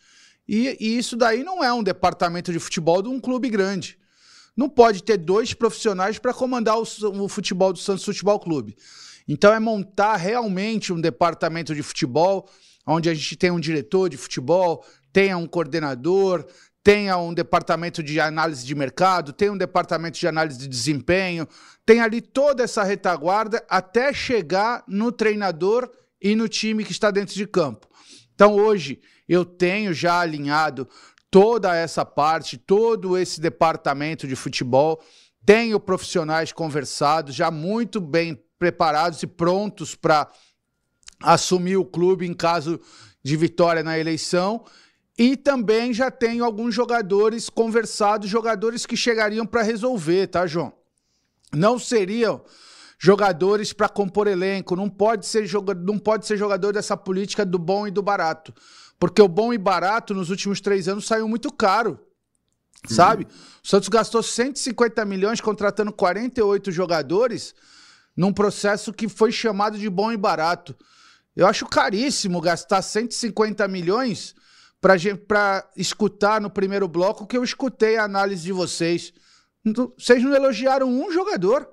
[0.49, 3.99] E, e isso daí não é um departamento de futebol de um clube grande.
[4.57, 6.85] Não pode ter dois profissionais para comandar o,
[7.23, 8.75] o futebol do Santos Futebol Clube.
[9.29, 12.49] Então é montar realmente um departamento de futebol,
[12.87, 16.47] onde a gente tem um diretor de futebol, tenha um coordenador,
[16.83, 21.47] tenha um departamento de análise de mercado, tem um departamento de análise de desempenho,
[21.85, 25.91] tem ali toda essa retaguarda até chegar no treinador
[26.27, 27.87] e no time que está dentro de campo.
[28.35, 30.89] Então hoje eu tenho já alinhado
[31.31, 35.01] toda essa parte, todo esse departamento de futebol,
[35.45, 40.29] tenho profissionais conversados, já muito bem preparados e prontos para
[41.23, 42.81] assumir o clube em caso
[43.23, 44.65] de vitória na eleição.
[45.17, 50.73] E também já tenho alguns jogadores conversados, jogadores que chegariam para resolver, tá, João?
[51.55, 52.45] Não seriam
[52.99, 55.47] jogadores para compor elenco, não pode, ser
[55.85, 58.55] não pode ser jogador dessa política do bom e do barato.
[58.99, 62.01] Porque o bom e barato nos últimos três anos saiu muito caro.
[62.89, 63.25] Sabe?
[63.25, 63.31] Uhum.
[63.65, 67.55] O Santos gastou 150 milhões contratando 48 jogadores
[68.17, 70.75] num processo que foi chamado de bom e barato.
[71.35, 74.35] Eu acho caríssimo gastar 150 milhões
[74.81, 79.13] para escutar no primeiro bloco que eu escutei a análise de vocês.
[79.99, 81.69] Vocês não elogiaram um jogador.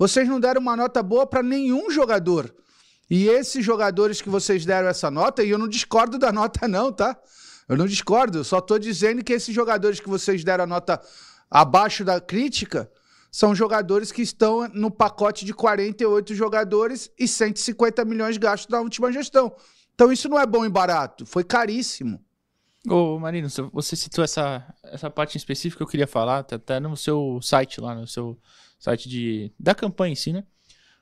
[0.00, 2.54] Vocês não deram uma nota boa para nenhum jogador.
[3.10, 6.90] E esses jogadores que vocês deram essa nota, e eu não discordo da nota, não,
[6.90, 7.14] tá?
[7.68, 10.98] Eu não discordo, eu só estou dizendo que esses jogadores que vocês deram a nota
[11.50, 12.90] abaixo da crítica
[13.30, 19.12] são jogadores que estão no pacote de 48 jogadores e 150 milhões gastos da última
[19.12, 19.54] gestão.
[19.94, 22.24] Então isso não é bom e barato, foi caríssimo.
[22.88, 26.96] Ô, Marino, você citou essa, essa parte em específico, eu queria falar, tá até no
[26.96, 28.38] seu site lá, no seu
[28.80, 30.42] site de, da campanha em si, né?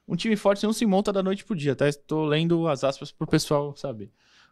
[0.06, 1.88] Um time forte não se monta da noite pro dia, tá?
[1.88, 4.10] Estou lendo as aspas pro pessoal saber.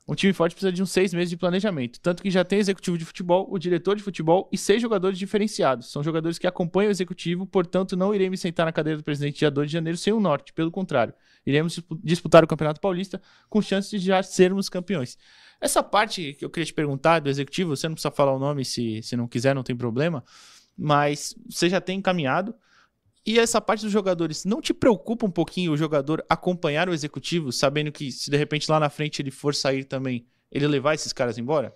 [0.09, 1.99] Um time forte precisa de uns seis meses de planejamento.
[1.99, 5.91] Tanto que já tem executivo de futebol, o diretor de futebol e seis jogadores diferenciados.
[5.91, 9.41] São jogadores que acompanham o executivo, portanto, não irei me sentar na cadeira do presidente
[9.41, 10.53] dia 2 de janeiro sem o norte.
[10.53, 11.13] Pelo contrário,
[11.45, 15.19] iremos disputar o Campeonato Paulista com chances de já sermos campeões.
[15.61, 18.65] Essa parte que eu queria te perguntar do executivo, você não precisa falar o nome
[18.65, 20.23] se, se não quiser, não tem problema.
[20.79, 22.55] Mas você já tem encaminhado.
[23.27, 27.51] E essa parte dos jogadores, não te preocupa um pouquinho o jogador acompanhar o executivo,
[27.51, 31.13] sabendo que se de repente lá na frente ele for sair também, ele levar esses
[31.13, 31.75] caras embora?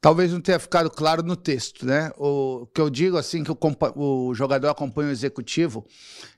[0.00, 2.10] Talvez não tenha ficado claro no texto, né?
[2.16, 3.58] O que eu digo assim que o,
[3.94, 5.86] o jogador acompanha o executivo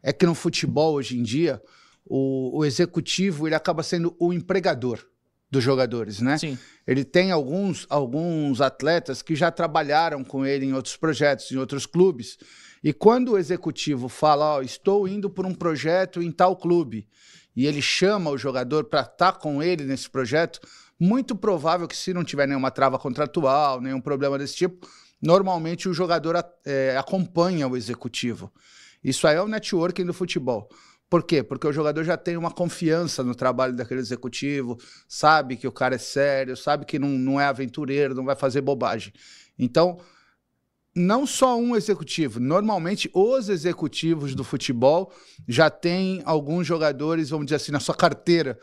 [0.02, 1.62] é que no futebol hoje em dia
[2.04, 5.00] o, o executivo ele acaba sendo o empregador
[5.50, 6.37] dos jogadores, né?
[6.37, 6.59] Sim.
[6.87, 11.87] Ele tem alguns alguns atletas que já trabalharam com ele em outros projetos, em outros
[11.87, 12.37] clubes
[12.85, 17.09] e quando o executivo fala, ó, estou indo por um projeto em tal clube,
[17.57, 20.61] e ele chama o jogador para estar tá com ele nesse projeto,
[21.01, 24.87] muito provável que se não tiver nenhuma trava contratual, nenhum problema desse tipo,
[25.23, 28.53] normalmente o jogador é, acompanha o executivo.
[29.03, 30.68] Isso aí é o networking do futebol.
[31.09, 31.42] Por quê?
[31.42, 35.94] Porque o jogador já tem uma confiança no trabalho daquele executivo, sabe que o cara
[35.94, 39.14] é sério, sabe que não, não é aventureiro, não vai fazer bobagem.
[39.59, 39.99] Então,
[40.94, 42.38] não só um executivo.
[42.38, 45.12] Normalmente, os executivos do futebol
[45.48, 48.59] já têm alguns jogadores, vamos dizer assim, na sua carteira,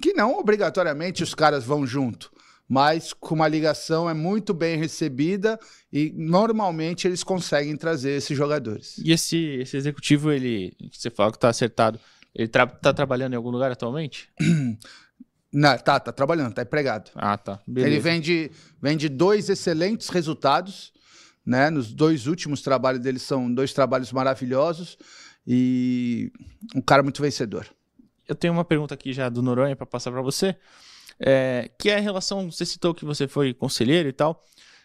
[0.00, 2.30] que não obrigatoriamente os caras vão junto,
[2.68, 5.58] mas com uma ligação é muito bem recebida
[5.92, 8.98] e normalmente eles conseguem trazer esses jogadores.
[8.98, 12.00] E esse, esse executivo, ele, você fala que está acertado,
[12.34, 14.28] ele está tra trabalhando em algum lugar atualmente?
[15.52, 17.10] Não, tá, tá trabalhando, tá empregado.
[17.14, 17.60] Ah, tá.
[17.66, 17.90] Beleza.
[17.90, 18.50] Ele vem de,
[18.82, 20.92] vem de dois excelentes resultados
[21.46, 21.70] né?
[21.70, 24.98] Nos dois últimos trabalhos dele são dois trabalhos maravilhosos
[25.46, 26.32] e
[26.74, 27.66] um cara muito vencedor.
[28.28, 30.56] Eu tenho uma pergunta aqui já do Noronha para passar para você,
[31.20, 32.50] é, que é a relação.
[32.50, 34.42] Você citou que você foi conselheiro e tal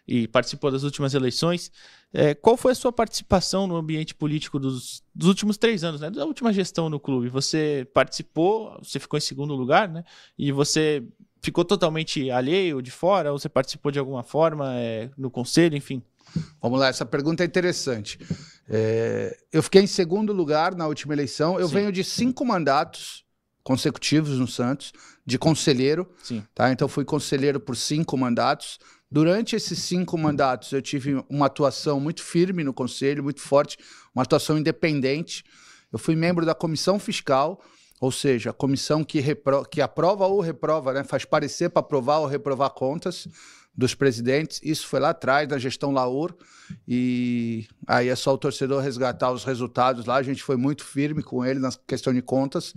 [0.07, 1.71] e participou das últimas eleições.
[2.13, 6.09] É, qual foi a sua participação no ambiente político dos, dos, últimos três anos, né?
[6.09, 7.29] Da última gestão no clube?
[7.29, 10.03] Você participou, você ficou em segundo lugar, né?
[10.37, 11.03] E você
[11.41, 16.03] ficou totalmente alheio de fora ou você participou de alguma forma é, no conselho, enfim?
[16.61, 18.19] Vamos lá, essa pergunta é interessante.
[18.69, 21.59] É, eu fiquei em segundo lugar na última eleição.
[21.59, 21.73] Eu Sim.
[21.73, 23.25] venho de cinco mandatos
[23.63, 24.91] consecutivos no Santos,
[25.25, 26.09] de conselheiro.
[26.23, 26.43] Sim.
[26.53, 26.71] Tá?
[26.71, 28.79] Então, fui conselheiro por cinco mandatos.
[29.09, 33.77] Durante esses cinco mandatos, eu tive uma atuação muito firme no conselho, muito forte,
[34.15, 35.43] uma atuação independente.
[35.91, 37.61] Eu fui membro da comissão fiscal,
[37.99, 39.21] ou seja, a comissão que,
[39.69, 41.03] que aprova ou reprova, né?
[41.03, 43.27] faz parecer para aprovar ou reprovar contas
[43.75, 44.59] dos presidentes.
[44.63, 46.35] Isso foi lá atrás, da gestão Laur.
[46.87, 50.15] E aí é só o torcedor resgatar os resultados lá.
[50.15, 52.73] A gente foi muito firme com ele na questão de contas.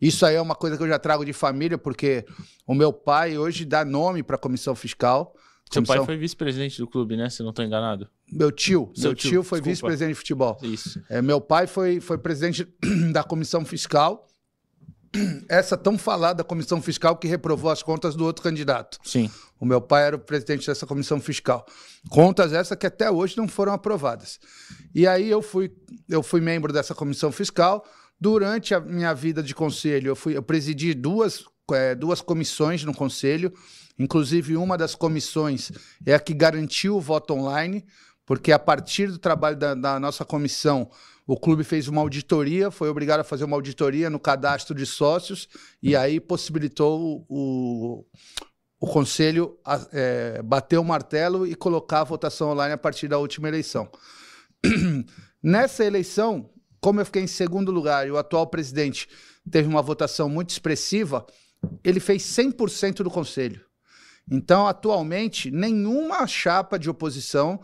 [0.00, 2.24] Isso aí é uma coisa que eu já trago de família, porque
[2.66, 5.32] o meu pai hoje dá nome para a comissão fiscal.
[5.70, 5.98] Seu comissão...
[5.98, 7.30] pai foi vice-presidente do clube, né?
[7.30, 8.08] Se não estou enganado.
[8.30, 8.90] Meu tio.
[8.94, 10.58] Seu meu tio, tio foi vice-presidente de futebol.
[10.62, 11.00] Isso.
[11.08, 12.66] É, meu pai foi, foi presidente
[13.12, 14.26] da comissão fiscal.
[15.48, 18.98] essa tão falada comissão fiscal que reprovou as contas do outro candidato.
[19.04, 19.30] Sim.
[19.60, 21.64] O meu pai era o presidente dessa comissão fiscal.
[22.08, 24.40] Contas essas que até hoje não foram aprovadas.
[24.94, 25.72] E aí eu fui,
[26.08, 27.84] eu fui membro dessa comissão fiscal.
[28.20, 32.94] Durante a minha vida de conselho, eu, fui, eu presidi duas, é, duas comissões no
[32.94, 33.52] conselho.
[33.98, 35.70] Inclusive, uma das comissões
[36.04, 37.84] é a que garantiu o voto online,
[38.24, 40.90] porque a partir do trabalho da, da nossa comissão,
[41.26, 45.48] o clube fez uma auditoria, foi obrigado a fazer uma auditoria no cadastro de sócios
[45.82, 48.04] e aí possibilitou o,
[48.80, 49.56] o conselho
[49.92, 53.88] é, bater o martelo e colocar a votação online a partir da última eleição.
[55.42, 56.50] Nessa eleição,
[56.80, 59.08] como eu fiquei em segundo lugar e o atual presidente
[59.50, 61.24] teve uma votação muito expressiva,
[61.84, 63.64] ele fez 100% do conselho.
[64.30, 67.60] Então, atualmente, nenhuma chapa de oposição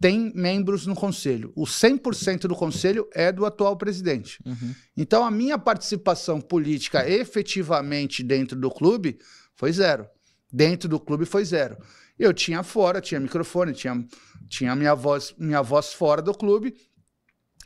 [0.00, 1.52] tem membros no conselho.
[1.56, 4.38] O 100% do conselho é do atual presidente.
[4.44, 4.74] Uhum.
[4.96, 9.18] Então, a minha participação política efetivamente dentro do clube
[9.54, 10.06] foi zero.
[10.52, 11.76] Dentro do clube foi zero.
[12.18, 14.06] Eu tinha fora, tinha microfone, tinha,
[14.48, 16.74] tinha minha, voz, minha voz fora do clube,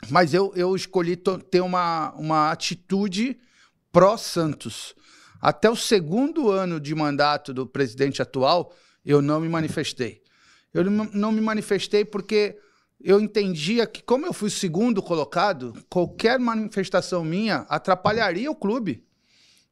[0.09, 1.17] mas eu, eu escolhi
[1.49, 3.37] ter uma, uma atitude
[3.91, 4.95] pró-Santos.
[5.41, 8.73] Até o segundo ano de mandato do presidente atual,
[9.05, 10.21] eu não me manifestei.
[10.73, 12.57] Eu não me manifestei porque
[13.01, 19.03] eu entendia que, como eu fui segundo colocado, qualquer manifestação minha atrapalharia o clube.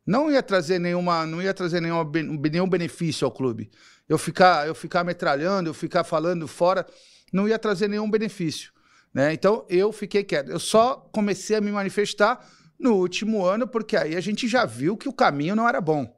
[0.05, 3.71] Não ia trazer nenhuma, não ia trazer nenhum benefício ao clube.
[4.07, 6.85] Eu ficar, eu ficar metralhando, eu ficar falando fora,
[7.33, 8.71] não ia trazer nenhum benefício.
[9.11, 9.33] Né?
[9.33, 10.51] Então eu fiquei quieto.
[10.51, 12.47] Eu só comecei a me manifestar
[12.79, 16.15] no último ano, porque aí a gente já viu que o caminho não era bom.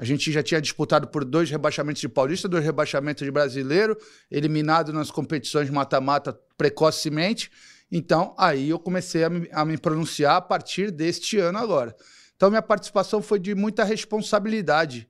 [0.00, 3.98] A gente já tinha disputado por dois rebaixamentos de Paulista, dois rebaixamentos de Brasileiro,
[4.30, 7.50] eliminado nas competições mata-mata precocemente.
[7.92, 11.94] Então, aí eu comecei a me, a me, pronunciar a partir deste ano agora.
[12.34, 15.06] Então, minha participação foi de muita responsabilidade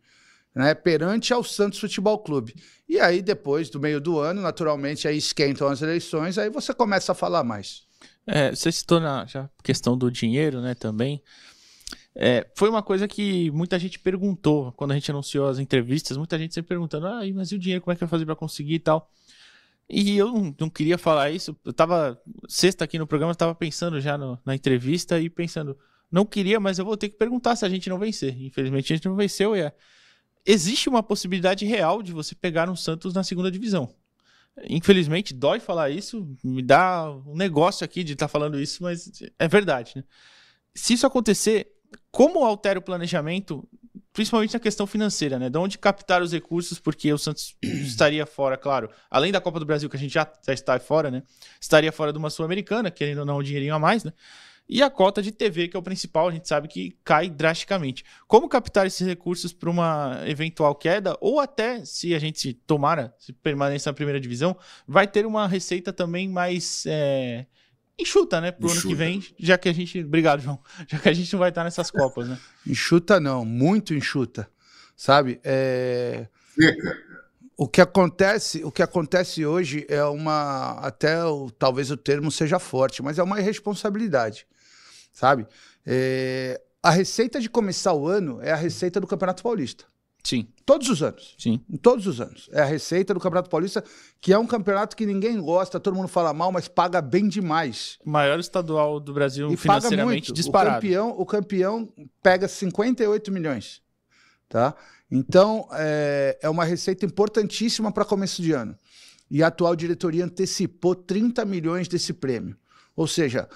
[0.52, 2.56] né, perante ao Santos Futebol Clube.
[2.88, 7.12] E aí, depois do meio do ano, naturalmente, aí esquentam as eleições, aí você começa
[7.12, 7.88] a falar mais.
[8.26, 11.22] É, você citou na já, questão do dinheiro, né, também.
[12.14, 16.16] É, foi uma coisa que muita gente perguntou quando a gente anunciou as entrevistas.
[16.16, 18.36] Muita gente sempre perguntando: ah, mas e o dinheiro, como é que vai fazer para
[18.36, 19.10] conseguir e tal?
[19.88, 21.56] E eu não, não, queria falar isso.
[21.64, 25.76] Eu tava, sexta aqui no programa, eu tava pensando já no, na entrevista e pensando:
[26.10, 28.36] não queria, mas eu vou ter que perguntar se a gente não vencer.
[28.40, 29.74] Infelizmente a gente não venceu e é.
[30.46, 33.94] Existe uma possibilidade real de você pegar um Santos na segunda divisão.
[34.68, 39.10] Infelizmente, dói falar isso, me dá um negócio aqui de estar tá falando isso, mas
[39.38, 39.92] é verdade.
[39.96, 40.04] Né?
[40.74, 41.72] Se isso acontecer,
[42.10, 43.66] como altera o planejamento,
[44.12, 45.48] principalmente na questão financeira, né?
[45.48, 49.66] De onde captar os recursos, porque o Santos estaria fora, claro, além da Copa do
[49.66, 51.22] Brasil, que a gente já, já está fora, né?
[51.60, 54.12] Estaria fora de uma Sul-Americana, querendo ou não, um dinheirinho a mais, né?
[54.72, 58.04] E a cota de TV, que é o principal, a gente sabe que cai drasticamente.
[58.28, 63.32] Como captar esses recursos para uma eventual queda, ou até se a gente tomara, se
[63.32, 64.56] permanecer na primeira divisão,
[64.86, 67.46] vai ter uma receita também mais é,
[67.98, 68.52] enxuta, né?
[68.52, 68.80] Pro enxuta.
[68.82, 70.04] ano que vem, já que a gente.
[70.04, 70.60] Obrigado, João.
[70.86, 72.38] Já que a gente não vai estar nessas Copas, né?
[72.64, 74.48] enxuta não, muito enxuta.
[74.94, 75.40] Sabe?
[75.42, 76.28] É...
[77.56, 82.60] O que acontece, o que acontece hoje é uma, até o, talvez o termo seja
[82.60, 84.46] forte, mas é uma irresponsabilidade
[85.12, 85.46] sabe?
[85.86, 89.84] É, a receita de começar o ano é a receita do Campeonato Paulista.
[90.22, 90.48] Sim.
[90.66, 91.34] Todos os anos.
[91.38, 91.60] Sim.
[91.80, 92.48] Todos os anos.
[92.52, 93.82] É a receita do Campeonato Paulista,
[94.20, 97.98] que é um campeonato que ninguém gosta, todo mundo fala mal, mas paga bem demais.
[98.04, 100.76] O maior estadual do Brasil e financeiramente disparado.
[100.76, 101.88] O campeão, o campeão
[102.22, 103.82] pega 58 milhões.
[104.48, 104.74] Tá?
[105.10, 108.76] Então, é, é uma receita importantíssima para começo de ano.
[109.30, 112.56] E a atual diretoria antecipou 30 milhões desse prêmio.
[112.96, 113.48] Ou seja,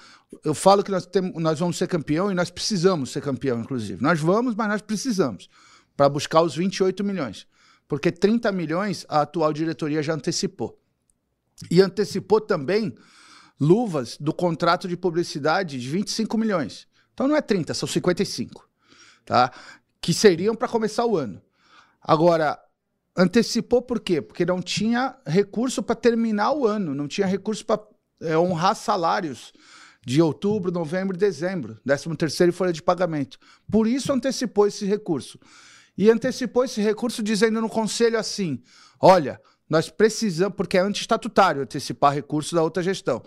[0.43, 4.01] eu falo que nós, temos, nós vamos ser campeão e nós precisamos ser campeão, inclusive.
[4.01, 5.49] Nós vamos, mas nós precisamos
[5.95, 7.47] para buscar os 28 milhões.
[7.87, 10.79] Porque 30 milhões a atual diretoria já antecipou.
[11.69, 12.95] E antecipou também
[13.59, 16.87] luvas do contrato de publicidade de 25 milhões.
[17.13, 18.67] Então não é 30, são 55.
[19.25, 19.51] Tá?
[20.01, 21.41] Que seriam para começar o ano.
[22.01, 22.59] Agora,
[23.15, 24.21] antecipou por quê?
[24.21, 27.81] Porque não tinha recurso para terminar o ano, não tinha recurso para
[28.21, 29.53] é, honrar salários
[30.05, 33.39] de outubro, novembro e dezembro, 13 terceiro e folha de pagamento.
[33.69, 35.39] Por isso antecipou esse recurso.
[35.97, 38.61] E antecipou esse recurso dizendo no conselho assim:
[39.01, 43.23] olha, nós precisamos, porque é antestatutário antecipar recurso da outra gestão.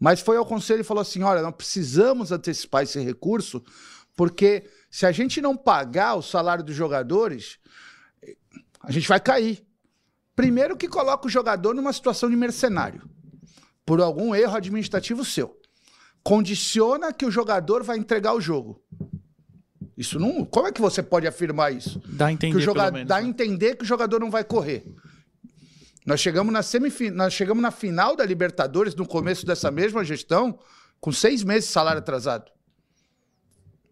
[0.00, 3.62] Mas foi ao conselho e falou assim: olha, nós precisamos antecipar esse recurso,
[4.16, 7.58] porque se a gente não pagar o salário dos jogadores,
[8.80, 9.62] a gente vai cair.
[10.34, 13.08] Primeiro que coloca o jogador numa situação de mercenário,
[13.84, 15.60] por algum erro administrativo seu
[16.24, 18.82] condiciona que o jogador vai entregar o jogo.
[19.96, 20.44] Isso não.
[20.44, 22.02] Como é que você pode afirmar isso?
[22.08, 23.28] Dá a entender, que o jogador, menos, dá né?
[23.28, 24.84] entender que o jogador não vai correr.
[26.04, 27.10] Nós chegamos na semifin...
[27.10, 30.58] nós chegamos na final da Libertadores no começo dessa mesma gestão
[31.00, 32.50] com seis meses de salário atrasado.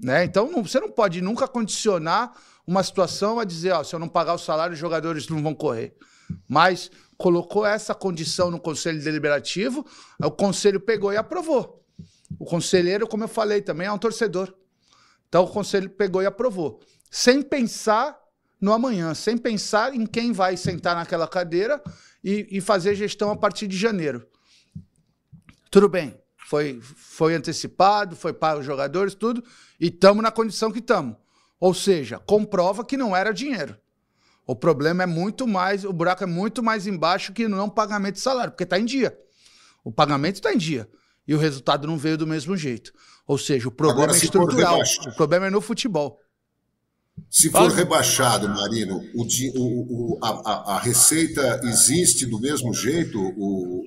[0.00, 0.24] Né?
[0.24, 2.32] Então não- você não pode nunca condicionar
[2.66, 5.54] uma situação a dizer, ó, se eu não pagar o salário, os jogadores não vão
[5.54, 5.94] correr.
[6.48, 9.86] Mas colocou essa condição no Conselho Deliberativo,
[10.20, 11.81] o Conselho pegou e aprovou.
[12.38, 14.54] O conselheiro, como eu falei, também é um torcedor.
[15.28, 16.80] Então o Conselho pegou e aprovou.
[17.10, 18.18] Sem pensar
[18.60, 21.82] no amanhã, sem pensar em quem vai sentar naquela cadeira
[22.22, 24.26] e, e fazer gestão a partir de janeiro.
[25.70, 29.42] Tudo bem, foi, foi antecipado, foi para os jogadores, tudo,
[29.80, 31.16] e estamos na condição que estamos.
[31.58, 33.76] Ou seja, comprova que não era dinheiro.
[34.46, 38.20] O problema é muito mais, o buraco é muito mais embaixo que não pagamento de
[38.20, 39.18] salário, porque está em dia.
[39.82, 40.88] O pagamento está em dia.
[41.32, 42.92] E o resultado não veio do mesmo jeito.
[43.26, 44.78] Ou seja, o problema Agora, é estrutural.
[45.06, 46.20] O problema é no futebol.
[47.30, 53.18] Se for rebaixado, Marino, o o- o- a, a- receita existe do mesmo jeito?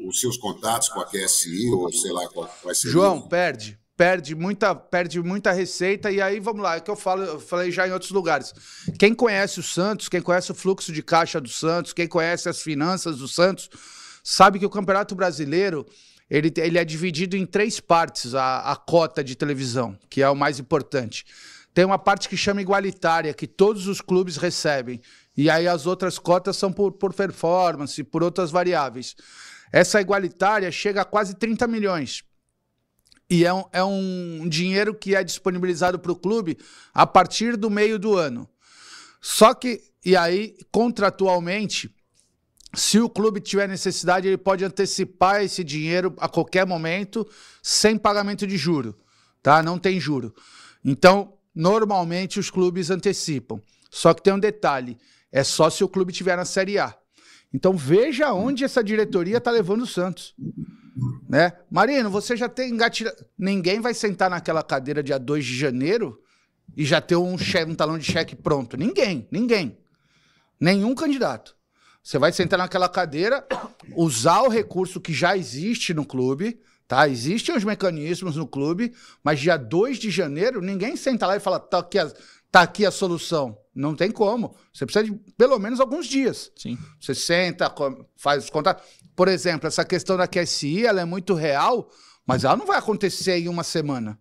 [0.08, 2.90] Os seus contatos com a QSI, ou sei lá qual vai ser.
[2.90, 3.80] João, perde.
[3.96, 6.12] Perde muita, perde muita receita.
[6.12, 8.54] E aí, vamos lá, é que eu falo, eu falei já em outros lugares.
[8.98, 12.60] Quem conhece o Santos, quem conhece o fluxo de caixa do Santos, quem conhece as
[12.60, 13.70] finanças do Santos,
[14.24, 15.86] sabe que o Campeonato Brasileiro
[16.30, 20.36] ele, ele é dividido em três partes, a, a cota de televisão, que é o
[20.36, 21.26] mais importante.
[21.74, 25.02] Tem uma parte que chama igualitária, que todos os clubes recebem.
[25.36, 29.16] E aí as outras cotas são por, por performance, por outras variáveis.
[29.72, 32.24] Essa igualitária chega a quase 30 milhões.
[33.30, 36.58] E é um, é um dinheiro que é disponibilizado para o clube
[36.94, 38.48] a partir do meio do ano.
[39.20, 41.94] Só que, e aí, contratualmente,
[42.76, 47.28] se o clube tiver necessidade, ele pode antecipar esse dinheiro a qualquer momento,
[47.62, 48.96] sem pagamento de juro.
[49.42, 49.62] Tá?
[49.62, 50.34] Não tem juro.
[50.84, 53.62] Então, normalmente os clubes antecipam.
[53.90, 54.98] Só que tem um detalhe:
[55.32, 56.96] é só se o clube tiver na Série A.
[57.54, 60.36] Então veja onde essa diretoria está levando o Santos.
[61.30, 61.54] Né?
[61.72, 62.78] Marino, você já tem.
[63.38, 66.22] Ninguém vai sentar naquela cadeira dia 2 de janeiro
[66.76, 67.36] e já ter um,
[67.68, 68.76] um talão de cheque pronto.
[68.76, 69.78] Ninguém, ninguém.
[70.60, 71.55] Nenhum candidato.
[72.06, 73.44] Você vai sentar naquela cadeira,
[73.96, 77.10] usar o recurso que já existe no clube, tá?
[77.10, 78.94] Existem os mecanismos no clube,
[79.24, 82.14] mas dia 2 de janeiro, ninguém senta lá e fala, tá aqui a,
[82.52, 83.58] tá aqui a solução.
[83.74, 84.56] Não tem como.
[84.72, 86.52] Você precisa de pelo menos alguns dias.
[86.56, 86.78] Sim.
[87.02, 87.74] Você senta,
[88.16, 88.86] faz os contatos.
[89.16, 91.90] Por exemplo, essa questão da QSI, ela é muito real,
[92.24, 94.16] mas ela não vai acontecer em uma semana.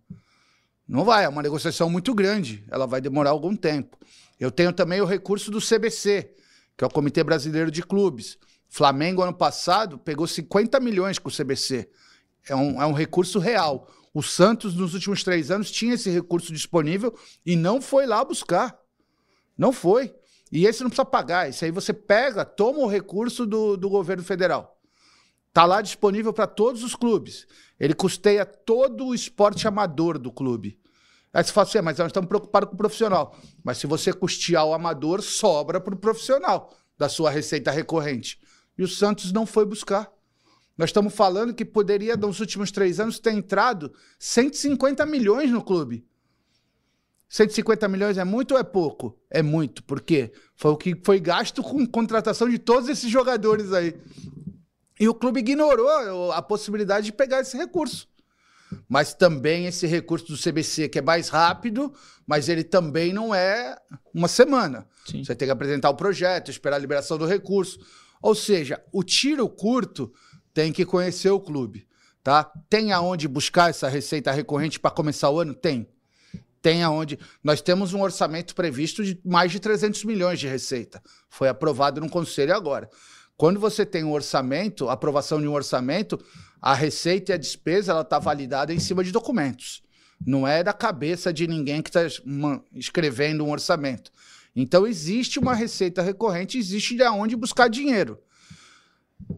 [0.89, 2.64] Não vai, é uma negociação muito grande.
[2.70, 3.99] Ela vai demorar algum tempo.
[4.41, 6.35] Eu tenho também o recurso do CBC,
[6.77, 8.39] que é o Comitê Brasileiro de Clubes.
[8.68, 11.89] Flamengo, ano passado, pegou 50 milhões com o CBC.
[12.49, 13.89] É um, é um recurso real.
[14.12, 18.79] O Santos, nos últimos três anos, tinha esse recurso disponível e não foi lá buscar.
[19.57, 20.14] Não foi.
[20.51, 21.49] E esse não precisa pagar.
[21.49, 24.81] Esse aí você pega, toma o recurso do, do governo federal.
[25.49, 27.47] Está lá disponível para todos os clubes.
[27.79, 30.79] Ele custeia todo o esporte amador do clube.
[31.35, 33.37] Aí você fala assim, "É, mas nós estamos preocupados com o profissional.
[33.62, 38.41] Mas se você custear o amador, sobra para o profissional da sua receita recorrente.
[38.78, 40.11] E o Santos não foi buscar.
[40.78, 46.07] Nós estamos falando que poderia, nos últimos três anos, ter entrado 150 milhões no clube.
[47.28, 49.18] 150 milhões é muito ou é pouco?
[49.28, 53.97] É muito, porque foi o que foi gasto com contratação de todos esses jogadores aí.
[54.99, 58.09] E o clube ignorou a possibilidade de pegar esse recurso.
[58.89, 61.93] Mas também esse recurso do CBC, que é mais rápido,
[62.27, 63.77] mas ele também não é
[64.12, 64.87] uma semana.
[65.07, 65.25] Sim.
[65.25, 67.79] Você tem que apresentar o projeto, esperar a liberação do recurso.
[68.22, 70.12] Ou seja, o tiro curto
[70.53, 71.87] tem que conhecer o clube.
[72.22, 72.51] Tá?
[72.70, 75.55] Tem aonde buscar essa receita recorrente para começar o ano?
[75.55, 75.87] Tem
[76.64, 77.18] tem aonde.
[77.43, 81.03] Nós temos um orçamento previsto de mais de 300 milhões de receita.
[81.29, 82.89] Foi aprovado no Conselho agora.
[83.37, 86.18] Quando você tem um orçamento, aprovação de um orçamento,
[86.65, 89.83] a receita e a despesa ela está validada em cima de documentos.
[90.27, 92.01] Não é da cabeça de ninguém que está
[92.75, 94.11] escrevendo um orçamento.
[94.57, 98.19] Então existe uma receita recorrente, existe de onde buscar dinheiro.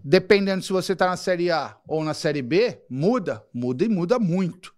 [0.05, 4.21] Dependendo se você está na Série A ou na Série B, muda, muda e muda
[4.21, 4.73] muito.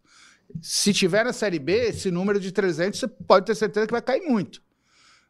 [0.62, 4.00] Se tiver na Série B, esse número de 300, você pode ter certeza que vai
[4.00, 4.62] cair muito.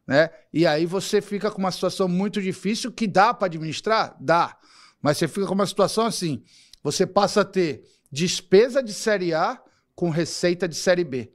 [0.07, 0.31] Né?
[0.53, 4.17] E aí você fica com uma situação muito difícil que dá para administrar?
[4.21, 4.57] Dá.
[5.03, 6.45] Mas você fica com uma situação assim:
[6.91, 9.61] você passa a ter despesa de Série A
[9.95, 11.31] com receita de Série B.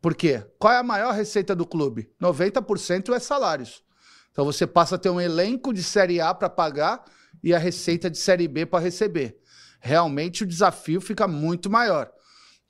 [0.00, 0.44] Por quê?
[0.58, 2.10] Qual é a maior receita do clube?
[2.20, 3.84] 90% é salários.
[4.32, 7.04] Então você passa a ter um elenco de Série A para pagar
[7.44, 9.38] e a receita de Série B para receber.
[9.80, 12.10] Realmente o desafio fica muito maior.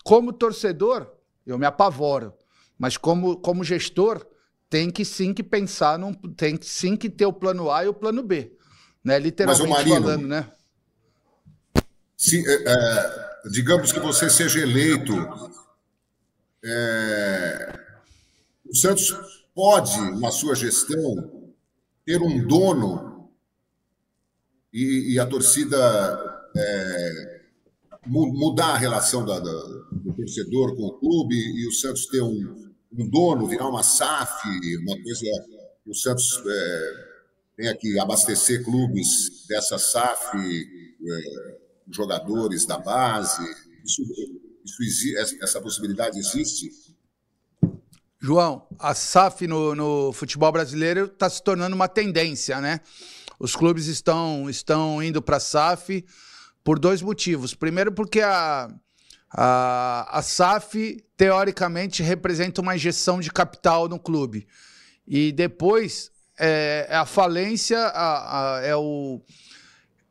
[0.05, 1.11] Como torcedor,
[1.47, 2.35] eu me apavoro.
[2.79, 4.27] Mas como, como gestor,
[4.69, 7.89] tem que sim que pensar, num, tem que sim que ter o plano A e
[7.89, 8.53] o plano B.
[9.03, 9.19] Né?
[9.19, 10.51] Literalmente falando, né?
[12.25, 15.13] Se, é, é, digamos que você seja eleito,
[16.65, 17.81] é,
[18.65, 19.13] o Santos
[19.53, 21.53] pode, na sua gestão,
[22.07, 23.29] ter um dono
[24.73, 25.77] e, e a torcida
[26.57, 27.41] é,
[28.07, 32.73] mudar a relação da, da, do torcedor com o clube e o Santos ter um,
[32.97, 34.49] um dono, virar uma SAF,
[34.79, 35.27] uma coisa.
[35.85, 37.07] O Santos é,
[37.57, 43.43] tem aqui abastecer clubes dessa SAF, é, jogadores da base.
[43.85, 44.03] Isso,
[44.81, 46.71] isso, essa possibilidade existe?
[48.21, 52.81] João, a SAF no, no futebol brasileiro está se tornando uma tendência, né?
[53.39, 56.05] Os clubes estão, estão indo para a SAF
[56.63, 57.55] por dois motivos.
[57.55, 58.73] Primeiro, porque a,
[59.29, 64.47] a, a SAF, teoricamente, representa uma injeção de capital no clube.
[65.05, 69.21] E depois, é, é a falência, a, a, é o,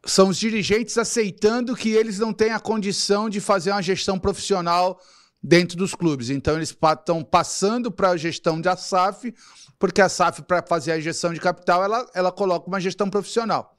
[0.05, 4.99] são os dirigentes aceitando que eles não têm a condição de fazer uma gestão profissional
[5.41, 6.29] dentro dos clubes.
[6.29, 9.33] Então, eles estão passando para a gestão da SAF,
[9.77, 13.77] porque a SAF, para fazer a injeção de capital, ela, ela coloca uma gestão profissional.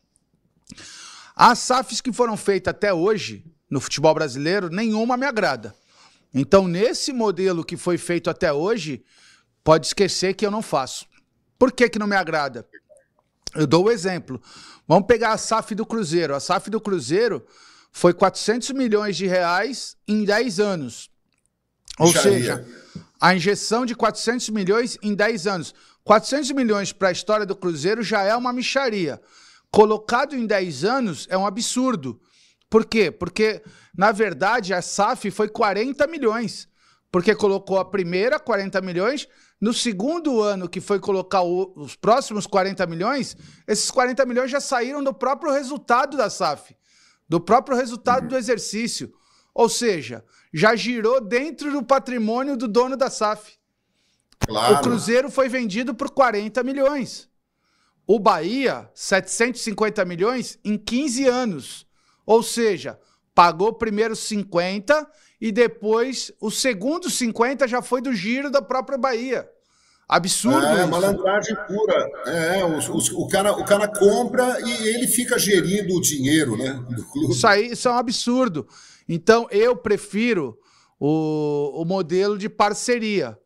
[1.34, 5.74] As SAFs que foram feitas até hoje no futebol brasileiro, nenhuma me agrada.
[6.34, 9.02] Então, nesse modelo que foi feito até hoje,
[9.64, 11.06] pode esquecer que eu não faço.
[11.58, 12.66] Por que, que não me agrada?
[13.54, 14.40] Eu dou o um exemplo.
[14.92, 16.34] Vamos pegar a SAF do Cruzeiro.
[16.34, 17.42] A SAF do Cruzeiro
[17.90, 21.08] foi 400 milhões de reais em 10 anos.
[21.98, 22.62] Ou seja,
[23.18, 25.74] a injeção de 400 milhões em 10 anos.
[26.04, 29.18] 400 milhões para a história do Cruzeiro já é uma micharia.
[29.70, 32.20] Colocado em 10 anos é um absurdo.
[32.68, 33.10] Por quê?
[33.10, 33.62] Porque,
[33.96, 36.68] na verdade, a SAF foi 40 milhões.
[37.12, 39.28] Porque colocou a primeira 40 milhões,
[39.60, 43.36] no segundo ano que foi colocar o, os próximos 40 milhões,
[43.68, 46.74] esses 40 milhões já saíram do próprio resultado da SAF,
[47.28, 49.12] do próprio resultado do exercício.
[49.54, 53.58] Ou seja, já girou dentro do patrimônio do dono da SAF.
[54.38, 54.76] Claro.
[54.76, 57.28] O Cruzeiro foi vendido por 40 milhões.
[58.06, 61.86] O Bahia, 750 milhões em 15 anos.
[62.24, 62.98] Ou seja,
[63.34, 65.06] pagou primeiro 50
[65.42, 69.50] e depois o segundo 50 já foi do giro da própria Bahia.
[70.08, 70.64] Absurdo.
[70.64, 70.88] É, isso.
[70.88, 72.10] malandragem pura.
[72.26, 76.74] É, o, o, o, cara, o cara compra e ele fica gerindo o dinheiro né,
[76.88, 77.32] do clube.
[77.32, 78.68] Isso aí isso é um absurdo.
[79.08, 80.56] Então, eu prefiro
[81.00, 83.36] o, o modelo de parceria,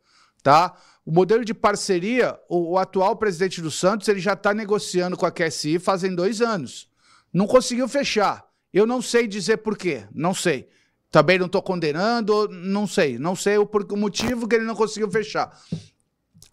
[0.42, 0.76] tá?
[1.03, 5.24] O modelo de parceria, o, o atual presidente do Santos, ele já está negociando com
[5.24, 6.90] a QSI fazem dois anos.
[7.32, 8.44] Não conseguiu fechar.
[8.70, 10.68] Eu não sei dizer por quê, não sei.
[11.11, 13.18] Também não estou condenando, não sei.
[13.18, 15.59] Não sei o, o motivo que ele não conseguiu fechar.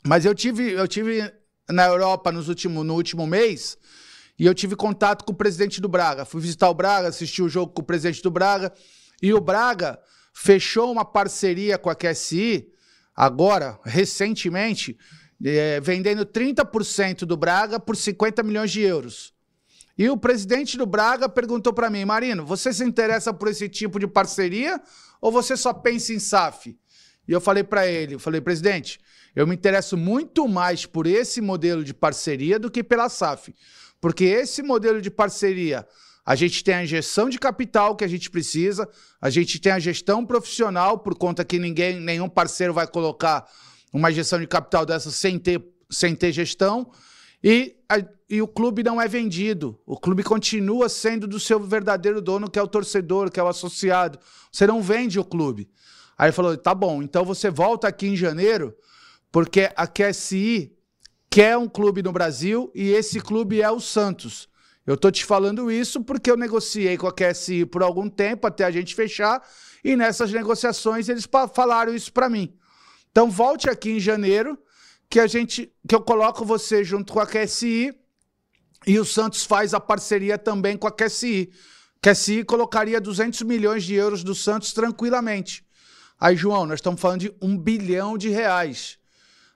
[0.05, 1.31] Mas eu tive, eu tive
[1.69, 3.77] na Europa nos último, no último mês
[4.37, 6.25] e eu tive contato com o presidente do Braga.
[6.25, 8.73] Fui visitar o Braga, assisti o jogo com o presidente do Braga.
[9.21, 9.99] E o Braga
[10.33, 12.67] fechou uma parceria com a QSI,
[13.15, 14.97] agora, recentemente,
[15.43, 19.32] é, vendendo 30% do Braga por 50 milhões de euros.
[19.97, 23.99] E o presidente do Braga perguntou para mim, Marino, você se interessa por esse tipo
[23.99, 24.81] de parceria
[25.21, 26.75] ou você só pensa em SAF?
[27.27, 28.99] E eu falei para ele, falei, presidente,
[29.35, 33.53] eu me interesso muito mais por esse modelo de parceria do que pela SAF.
[34.01, 35.87] Porque esse modelo de parceria,
[36.25, 38.89] a gente tem a injeção de capital que a gente precisa,
[39.21, 43.47] a gente tem a gestão profissional, por conta que ninguém, nenhum parceiro vai colocar
[43.93, 46.91] uma gestão de capital dessa sem ter, sem ter gestão,
[47.43, 47.97] e, a,
[48.33, 49.79] e o clube não é vendido.
[49.85, 53.47] O clube continua sendo do seu verdadeiro dono, que é o torcedor, que é o
[53.47, 54.17] associado.
[54.51, 55.69] Você não vende o clube.
[56.17, 58.75] Aí ele falou: tá bom, então você volta aqui em janeiro,
[59.31, 60.75] porque a QSI
[61.29, 64.49] quer um clube no Brasil e esse clube é o Santos.
[64.83, 68.65] Eu tô te falando isso porque eu negociei com a QSI por algum tempo até
[68.65, 69.47] a gente fechar
[69.83, 72.57] e nessas negociações eles falaram isso para mim.
[73.11, 74.57] Então volte aqui em janeiro
[75.07, 77.93] que a gente que eu coloco você junto com a QSI
[78.85, 81.51] e o Santos faz a parceria também com a QSI.
[82.01, 85.65] QSI colocaria 200 milhões de euros do Santos tranquilamente.
[86.19, 88.97] Aí, João, nós estamos falando de um bilhão de reais.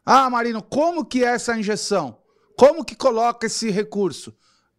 [0.05, 2.17] Ah, Marino, como que é essa injeção?
[2.57, 4.33] Como que coloca esse recurso?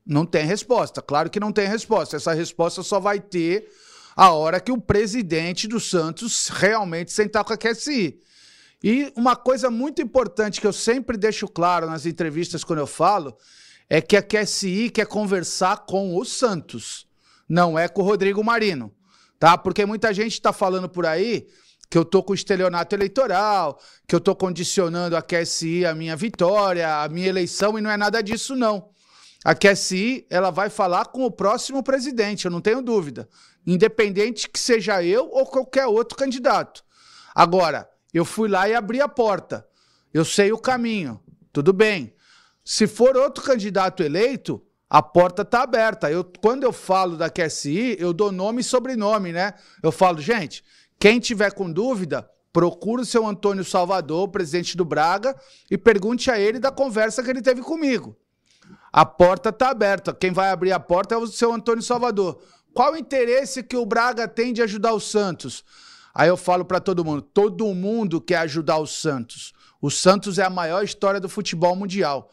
[0.04, 1.02] Não tem resposta.
[1.02, 2.16] Claro que não tem resposta.
[2.16, 3.70] Essa resposta só vai ter
[4.16, 8.18] a hora que o presidente do Santos realmente sentar com a QSI.
[8.82, 13.36] E uma coisa muito importante que eu sempre deixo claro nas entrevistas quando eu falo
[13.88, 17.06] é que a QSI quer conversar com o Santos,
[17.48, 18.94] não é com o Rodrigo Marino,
[19.38, 19.56] tá?
[19.56, 21.46] Porque muita gente está falando por aí
[21.90, 27.02] que eu tô com estelionato eleitoral, que eu tô condicionando a QSI a minha vitória,
[27.02, 28.90] a minha eleição, e não é nada disso, não.
[29.44, 33.28] A QSI, ela vai falar com o próximo presidente, eu não tenho dúvida.
[33.66, 36.84] Independente que seja eu ou qualquer outro candidato.
[37.34, 39.66] Agora, eu fui lá e abri a porta.
[40.12, 41.20] Eu sei o caminho.
[41.52, 42.14] Tudo bem.
[42.70, 46.10] Se for outro candidato eleito, a porta está aberta.
[46.10, 49.54] Eu, quando eu falo da QSI, eu dou nome e sobrenome, né?
[49.82, 50.62] Eu falo, gente,
[51.00, 55.34] quem tiver com dúvida, procure o seu Antônio Salvador, presidente do Braga,
[55.70, 58.14] e pergunte a ele da conversa que ele teve comigo.
[58.92, 60.12] A porta está aberta.
[60.12, 62.38] Quem vai abrir a porta é o seu Antônio Salvador.
[62.74, 65.64] Qual o interesse que o Braga tem de ajudar o Santos?
[66.14, 69.54] Aí eu falo para todo mundo: todo mundo quer ajudar o Santos.
[69.80, 72.30] O Santos é a maior história do futebol mundial.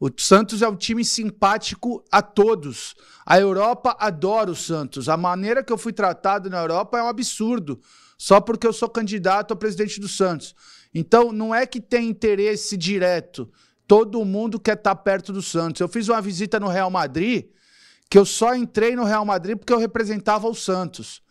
[0.00, 2.94] O Santos é um time simpático a todos.
[3.24, 5.08] A Europa adora o Santos.
[5.08, 7.80] A maneira que eu fui tratado na Europa é um absurdo,
[8.18, 10.54] só porque eu sou candidato a presidente do Santos.
[10.94, 13.50] Então, não é que tem interesse direto.
[13.86, 15.80] Todo mundo quer estar perto do Santos.
[15.80, 17.46] Eu fiz uma visita no Real Madrid,
[18.08, 21.22] que eu só entrei no Real Madrid porque eu representava o Santos.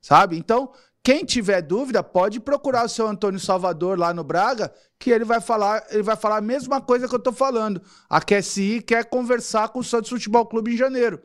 [0.00, 0.36] Sabe?
[0.36, 0.72] Então,
[1.06, 5.40] quem tiver dúvida, pode procurar o seu Antônio Salvador lá no Braga, que ele vai
[5.40, 7.80] falar, ele vai falar a mesma coisa que eu estou falando.
[8.10, 11.22] A QSI quer conversar com o Santos Futebol Clube em janeiro.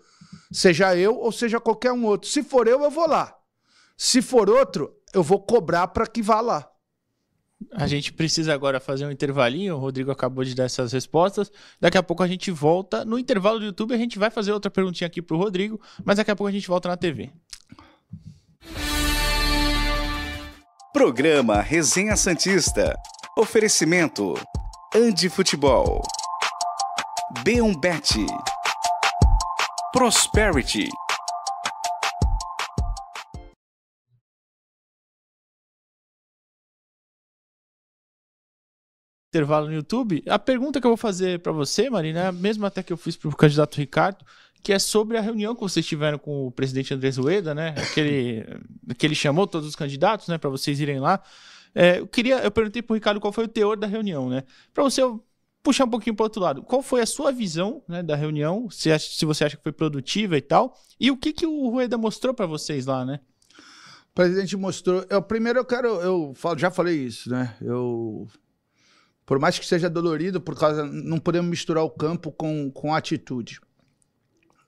[0.51, 2.29] Seja eu ou seja qualquer um outro.
[2.29, 3.35] Se for eu, eu vou lá.
[3.97, 6.69] Se for outro, eu vou cobrar para que vá lá.
[7.73, 9.77] A gente precisa agora fazer um intervalinho.
[9.77, 11.51] O Rodrigo acabou de dar essas respostas.
[11.79, 13.03] Daqui a pouco a gente volta.
[13.03, 16.17] No intervalo do YouTube, a gente vai fazer outra perguntinha aqui para o Rodrigo, mas
[16.17, 17.31] daqui a pouco a gente volta na TV.
[20.93, 22.99] Programa Resenha Santista.
[23.37, 24.33] Oferecimento:
[24.93, 26.01] Andi Futebol.
[27.45, 28.25] B1Bet.
[29.93, 30.89] Prosperity.
[39.33, 40.21] Intervalo no YouTube.
[40.27, 42.97] A pergunta que eu vou fazer para você, Marina, é a mesma até que eu
[42.97, 44.25] fiz para o candidato Ricardo,
[44.63, 47.73] que é sobre a reunião que vocês tiveram com o presidente Andrés Rueda, né?
[47.77, 48.45] Aquele
[48.97, 51.21] que ele chamou todos os candidatos, né, para vocês irem lá.
[51.73, 54.43] É, eu queria, eu perguntei pro Ricardo qual foi o teor da reunião, né?
[54.73, 55.01] Para você
[55.63, 58.69] puxar um pouquinho para outro lado, qual foi a sua visão, né, da reunião?
[58.69, 60.75] Se, se você acha que foi produtiva e tal?
[60.99, 63.19] E o que que o Rueda mostrou para vocês lá, né?
[64.11, 65.05] O presidente mostrou.
[65.09, 67.55] Eu primeiro eu quero, eu falo, já falei isso, né?
[67.61, 68.27] Eu
[69.25, 72.97] por mais que seja dolorido, por causa não podemos misturar o campo com, com a
[72.97, 73.61] atitude.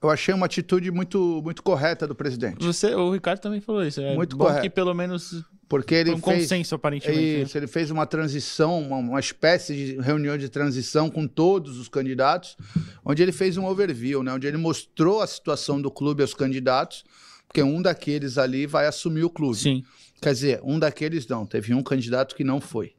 [0.04, 2.64] Eu achei uma atitude muito, muito correta do presidente.
[2.64, 4.01] Você, o Ricardo também falou isso.
[4.01, 4.62] É muito correto.
[4.62, 7.20] que pelo menos porque ele um fez, consenso aparentemente.
[7.20, 7.41] Né?
[7.43, 11.88] Isso, ele fez uma transição, uma, uma, espécie de reunião de transição com todos os
[11.88, 12.58] candidatos,
[13.04, 14.34] onde ele fez um overview, né?
[14.34, 17.06] onde ele mostrou a situação do clube aos candidatos,
[17.47, 19.58] porque um daqueles ali vai assumir o clube.
[19.58, 19.84] Sim.
[20.22, 22.93] Quer dizer, um daqueles não, teve um candidato que não foi.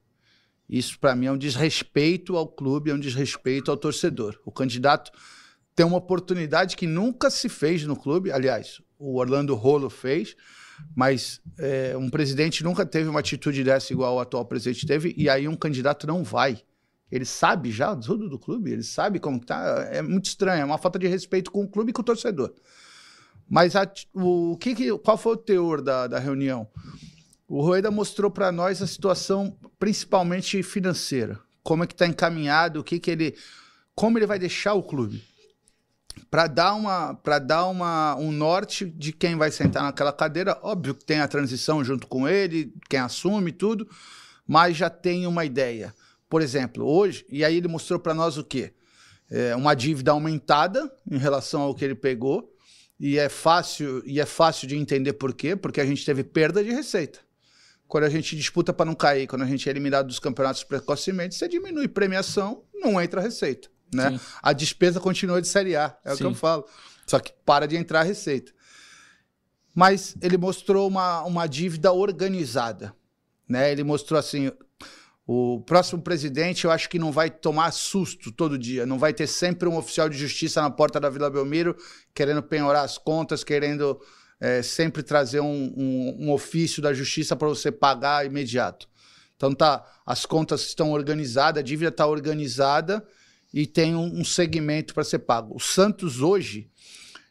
[0.69, 4.41] Isso para mim é um desrespeito ao clube, é um desrespeito ao torcedor.
[4.45, 5.13] O candidato
[5.75, 8.31] tem uma oportunidade que nunca se fez no clube.
[8.31, 10.37] Aliás, o Orlando Rolo fez,
[10.95, 15.29] mas é, um presidente nunca teve uma atitude dessa igual o atual presidente teve, e
[15.29, 16.63] aí um candidato não vai.
[17.11, 19.89] Ele sabe já tudo do clube, ele sabe como tá.
[19.91, 22.53] É muito estranho, é uma falta de respeito com o clube e com o torcedor.
[23.49, 26.67] Mas a, o que, que, qual foi o teor da, da reunião?
[27.47, 31.39] O Rueda mostrou para nós a situação, principalmente financeira.
[31.63, 33.35] Como é que está encaminhado, o que, que ele.
[33.95, 35.23] Como ele vai deixar o clube
[36.31, 40.59] para dar uma para dar uma um norte de quem vai sentar naquela cadeira.
[40.63, 43.89] Óbvio que tem a transição junto com ele, quem assume tudo,
[44.47, 45.95] mas já tem uma ideia.
[46.29, 48.73] Por exemplo, hoje, e aí ele mostrou para nós o quê?
[49.31, 52.53] É uma dívida aumentada em relação ao que ele pegou,
[52.99, 56.63] e é fácil e é fácil de entender por quê, porque a gente teve perda
[56.63, 57.21] de receita.
[57.87, 61.35] Quando a gente disputa para não cair, quando a gente é eliminado dos campeonatos precocemente,
[61.35, 64.21] você diminui premiação, não entra receita né?
[64.43, 66.15] A despesa continua de série A, é Sim.
[66.15, 66.65] o que eu falo.
[67.07, 68.53] Só que para de entrar a receita.
[69.75, 72.95] Mas ele mostrou uma, uma dívida organizada,
[73.49, 73.73] né?
[73.73, 74.53] Ele mostrou assim,
[75.27, 79.27] o próximo presidente eu acho que não vai tomar susto todo dia, não vai ter
[79.27, 81.77] sempre um oficial de justiça na porta da Vila Belmiro
[82.15, 84.01] querendo penhorar as contas, querendo
[84.39, 88.89] é, sempre trazer um, um, um ofício da justiça para você pagar imediato.
[89.35, 93.05] Então tá, as contas estão organizadas, a dívida está organizada
[93.55, 95.55] e tem um, um segmento para ser pago.
[95.55, 96.69] O Santos hoje,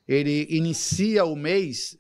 [0.08, 2.00] ele inicia o mês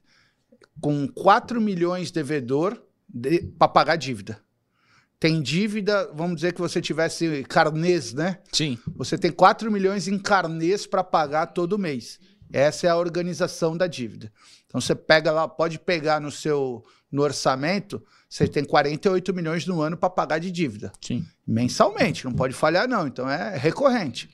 [0.80, 4.42] com 4 milhões de devedor de, para pagar dívida.
[5.20, 8.40] Tem dívida, vamos dizer que você tivesse carnês, né?
[8.54, 8.80] Sim.
[8.96, 12.18] Você tem 4 milhões em carnês para pagar todo mês.
[12.52, 14.32] Essa é a organização da dívida.
[14.66, 16.82] Então você pega lá, pode pegar no seu
[17.14, 20.92] no orçamento, você tem 48 milhões no ano para pagar de dívida.
[21.00, 21.24] Sim.
[21.46, 23.06] Mensalmente, não pode falhar, não.
[23.06, 24.28] Então é recorrente.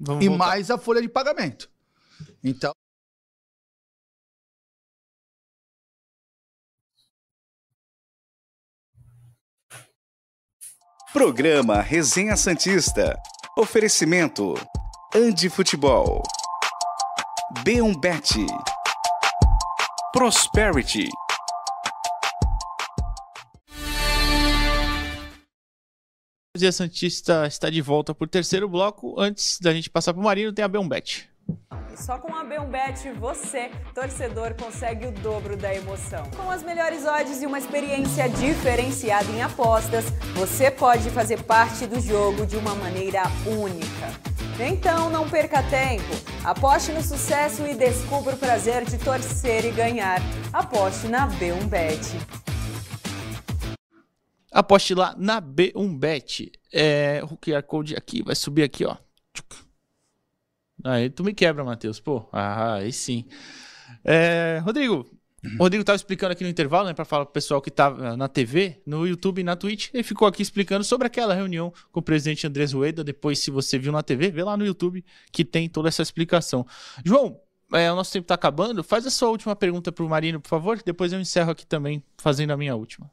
[0.00, 0.46] Vamos e voltar.
[0.46, 1.70] mais a folha de pagamento.
[2.42, 2.72] Então.
[11.12, 13.20] Programa Resenha Santista.
[13.58, 14.54] Oferecimento:
[15.14, 16.22] Andi Futebol.
[17.62, 18.46] B1Bet.
[20.14, 21.08] Prosperity.
[26.60, 29.18] O Dia Santista está de volta por terceiro bloco.
[29.18, 31.26] Antes da gente passar para o Marino, tem a B1Bet.
[31.90, 36.22] E só com a B1Bet você, torcedor, consegue o dobro da emoção.
[36.36, 40.04] Com as melhores odds e uma experiência diferenciada em apostas,
[40.34, 44.12] você pode fazer parte do jogo de uma maneira única.
[44.62, 46.12] Então não perca tempo.
[46.44, 50.20] Aposte no sucesso e descubra o prazer de torcer e ganhar.
[50.52, 52.49] Aposte na B1Bet.
[54.50, 56.50] Aposte lá na B1Bet.
[56.72, 58.96] É, o QR Code aqui vai subir aqui, ó.
[60.84, 62.00] Aí tu me quebra, Matheus.
[62.00, 63.26] Pô, ah, aí sim.
[64.04, 65.06] É, Rodrigo,
[65.58, 68.28] o Rodrigo tava explicando aqui no intervalo, né, para falar pro pessoal que tava na
[68.28, 69.88] TV, no YouTube e na Twitch.
[69.92, 73.02] Ele ficou aqui explicando sobre aquela reunião com o presidente Andrés Rueda.
[73.02, 76.66] Depois, se você viu na TV, vê lá no YouTube que tem toda essa explicação.
[77.04, 77.40] João,
[77.72, 78.82] é, o nosso tempo tá acabando.
[78.82, 80.82] Faz a sua última pergunta pro Marino, por favor.
[80.84, 83.10] Depois eu encerro aqui também, fazendo a minha última.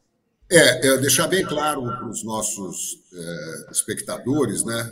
[0.50, 4.90] É, é deixar bem claro para os nossos é, espectadores, né,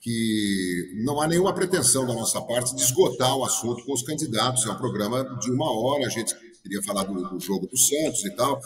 [0.00, 4.66] que não há nenhuma pretensão da nossa parte de esgotar o assunto com os candidatos.
[4.66, 8.24] É um programa de uma hora, a gente queria falar do, do jogo do Santos
[8.24, 8.60] e tal.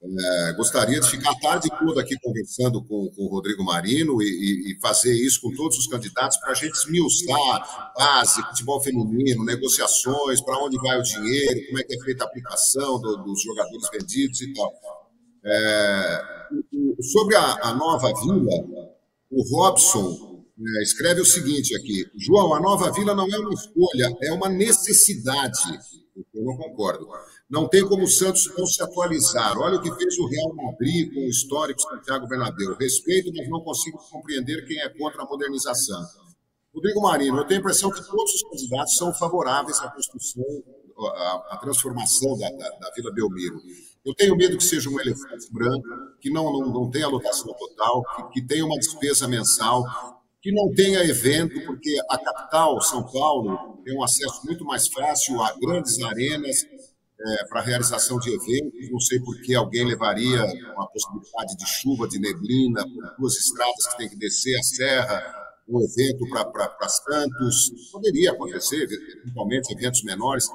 [0.00, 4.70] É, gostaria de ficar a tarde toda aqui conversando com, com o Rodrigo Marino e,
[4.70, 10.40] e, fazer isso com todos os candidatos para a gente esmiuçar base, futebol feminino, negociações,
[10.40, 13.88] para onde vai o dinheiro, como é que é feita a aplicação do, dos jogadores
[13.92, 14.72] vendidos e tal.
[15.44, 16.20] É,
[17.02, 18.90] sobre a, a, nova vila,
[19.30, 24.16] o Robson é, escreve o seguinte aqui: João, a nova vila não é uma escolha,
[24.22, 25.58] é uma necessidade.
[26.34, 27.06] Eu não concordo.
[27.48, 29.56] Não tem como o Santos não se atualizar.
[29.56, 32.76] Olha o que fez o Real Madrid com o histórico Santiago Bernabéu.
[32.76, 36.04] Respeito, mas não consigo compreender quem é contra a modernização.
[36.74, 40.44] Rodrigo Marino, eu tenho a impressão que todos os candidatos são favoráveis à construção,
[40.98, 43.60] à, à transformação da, da, da Vila Belmiro.
[44.08, 45.86] Eu tenho medo que seja um elefante branco,
[46.18, 49.84] que não, não, não tenha lotação total, que, que tenha uma despesa mensal,
[50.40, 55.42] que não tenha evento, porque a capital, São Paulo, tem um acesso muito mais fácil
[55.42, 56.56] a grandes arenas
[57.20, 58.90] é, para realização de eventos.
[58.90, 60.42] Não sei por que alguém levaria
[60.74, 65.34] uma possibilidade de chuva, de neblina, por duas estradas que tem que descer a serra,
[65.68, 67.90] um evento para Santos.
[67.92, 68.88] Poderia acontecer,
[69.22, 70.46] eventualmente, eventos menores.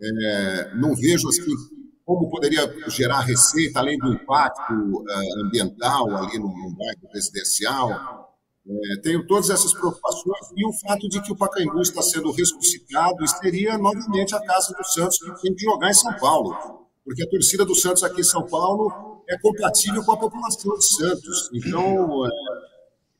[0.00, 1.73] É, não vejo assim
[2.04, 8.34] como poderia gerar receita, além do impacto uh, ambiental ali no, no bairro residencial.
[8.66, 13.22] É, tenho todas essas preocupações e o fato de que o Pacaembu está sendo ressuscitado
[13.22, 17.22] e seria novamente a casa do Santos que tem que jogar em São Paulo, porque
[17.22, 21.50] a torcida do Santos aqui em São Paulo é compatível com a população de Santos.
[21.52, 22.30] Então, é,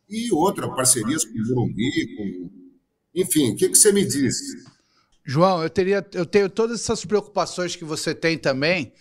[0.09, 2.51] e outra, parcerias com o Morumbi, com...
[3.15, 4.37] enfim, o que, que você me diz?
[5.25, 8.93] João, eu, teria, eu tenho todas essas preocupações que você tem também,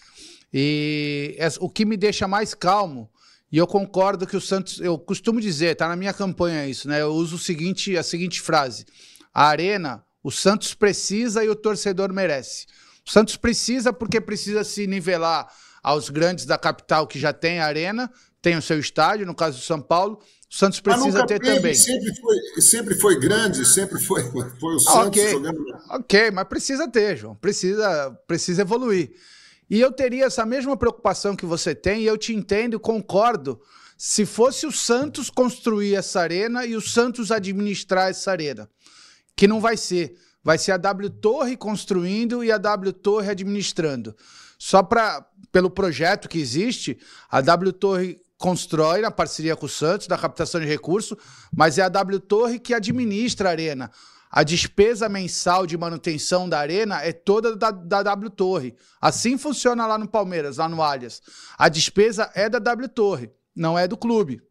[0.53, 3.09] e o que me deixa mais calmo,
[3.51, 7.01] e eu concordo que o Santos, eu costumo dizer, tá na minha campanha isso, né?
[7.01, 8.83] Eu uso o seguinte, a seguinte frase:
[9.31, 12.65] a arena, o Santos precisa e o torcedor merece.
[13.05, 15.53] O Santos precisa porque precisa se nivelar
[15.83, 18.09] aos grandes da capital que já tem a arena,
[18.41, 20.19] tem o seu estádio, no caso do São Paulo,
[20.53, 21.73] o Santos precisa ter teve, também.
[21.73, 24.21] Sempre foi, sempre foi grande, sempre foi,
[24.61, 25.31] foi o Santos okay.
[25.31, 25.65] jogando.
[25.89, 27.33] Ok, mas precisa ter, João.
[27.33, 29.15] Precisa, precisa evoluir.
[29.67, 33.59] E eu teria essa mesma preocupação que você tem, e eu te entendo concordo.
[33.97, 38.69] Se fosse o Santos construir essa arena e o Santos administrar essa arena,
[39.35, 40.15] que não vai ser.
[40.43, 44.15] Vai ser a W Torre construindo e a W Torre administrando.
[44.59, 46.97] Só para pelo projeto que existe,
[47.29, 51.17] a W Torre constrói na parceria com o Santos, da captação de recursos,
[51.49, 53.89] mas é a W Torre que administra a arena.
[54.29, 58.75] A despesa mensal de manutenção da arena é toda da, da W Torre.
[58.99, 61.21] Assim funciona lá no Palmeiras, lá no Allianz.
[61.57, 64.41] A despesa é da W Torre, não é do clube.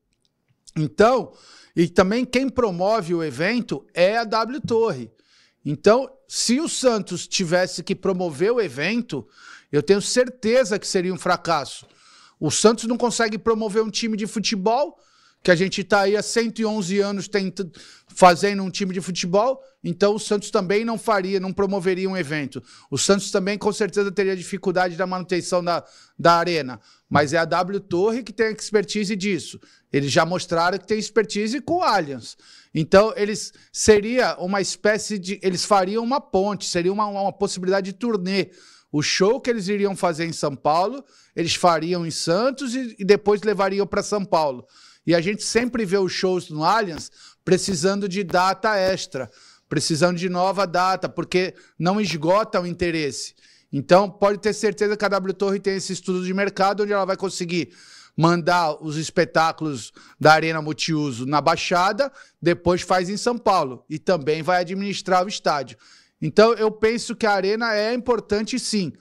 [0.74, 1.30] Então,
[1.76, 5.12] e também quem promove o evento é a W Torre.
[5.62, 9.28] Então, se o Santos tivesse que promover o evento,
[9.70, 11.86] eu tenho certeza que seria um fracasso.
[12.42, 14.98] O Santos não consegue promover um time de futebol,
[15.44, 17.70] que a gente está aí há 111 anos tenta,
[18.08, 22.60] fazendo um time de futebol, então o Santos também não faria, não promoveria um evento.
[22.90, 25.84] O Santos também com certeza teria dificuldade da manutenção da,
[26.18, 26.80] da arena.
[27.08, 29.60] Mas é a W Torre que tem expertise disso.
[29.92, 32.36] Eles já mostraram que tem expertise com o Allianz.
[32.74, 35.38] Então, eles seria uma espécie de.
[35.44, 38.50] Eles fariam uma ponte, seria uma, uma possibilidade de turnê.
[38.92, 41.02] O show que eles iriam fazer em São Paulo,
[41.34, 44.66] eles fariam em Santos e, e depois levariam para São Paulo.
[45.06, 47.10] E a gente sempre vê os shows no Allianz
[47.42, 49.30] precisando de data extra,
[49.68, 53.34] precisando de nova data, porque não esgota o interesse.
[53.72, 57.06] Então, pode ter certeza que a W Torre tem esse estudo de mercado onde ela
[57.06, 57.72] vai conseguir
[58.14, 59.90] mandar os espetáculos
[60.20, 65.28] da Arena Multiuso na Baixada, depois faz em São Paulo e também vai administrar o
[65.28, 65.78] estádio.
[66.22, 68.92] Então, eu penso que a Arena é importante sim.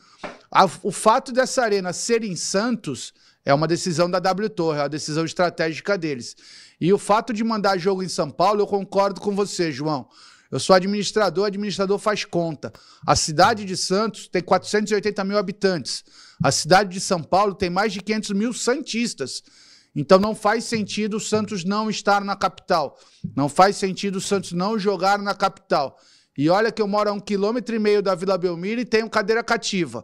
[0.81, 3.13] o fato dessa Arena ser em Santos
[3.45, 6.35] é uma decisão da W Torre, é uma decisão estratégica deles.
[6.79, 10.09] E o fato de mandar jogo em São Paulo, eu concordo com você, João.
[10.51, 12.73] Eu sou administrador, administrador faz conta.
[13.07, 16.03] A cidade de Santos tem 480 mil habitantes.
[16.43, 19.43] A cidade de São Paulo tem mais de 500 mil santistas.
[19.95, 22.97] Então não faz sentido o Santos não estar na capital.
[23.35, 25.97] Não faz sentido o Santos não jogar na capital.
[26.41, 29.07] E olha que eu moro a um quilômetro e meio da Vila Belmiro e tenho
[29.07, 30.03] cadeira cativa.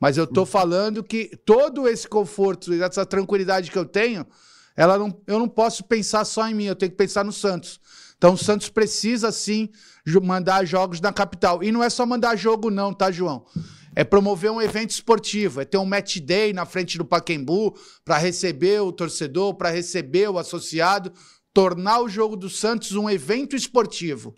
[0.00, 4.26] Mas eu estou falando que todo esse conforto e essa tranquilidade que eu tenho,
[4.74, 7.78] ela não, eu não posso pensar só em mim, eu tenho que pensar no Santos.
[8.16, 9.68] Então o Santos precisa sim
[10.22, 11.62] mandar jogos na capital.
[11.62, 13.44] E não é só mandar jogo, não, tá, João?
[13.94, 18.16] É promover um evento esportivo, é ter um match day na frente do Paquembu para
[18.16, 21.12] receber o torcedor, para receber o associado,
[21.52, 24.34] tornar o jogo do Santos um evento esportivo.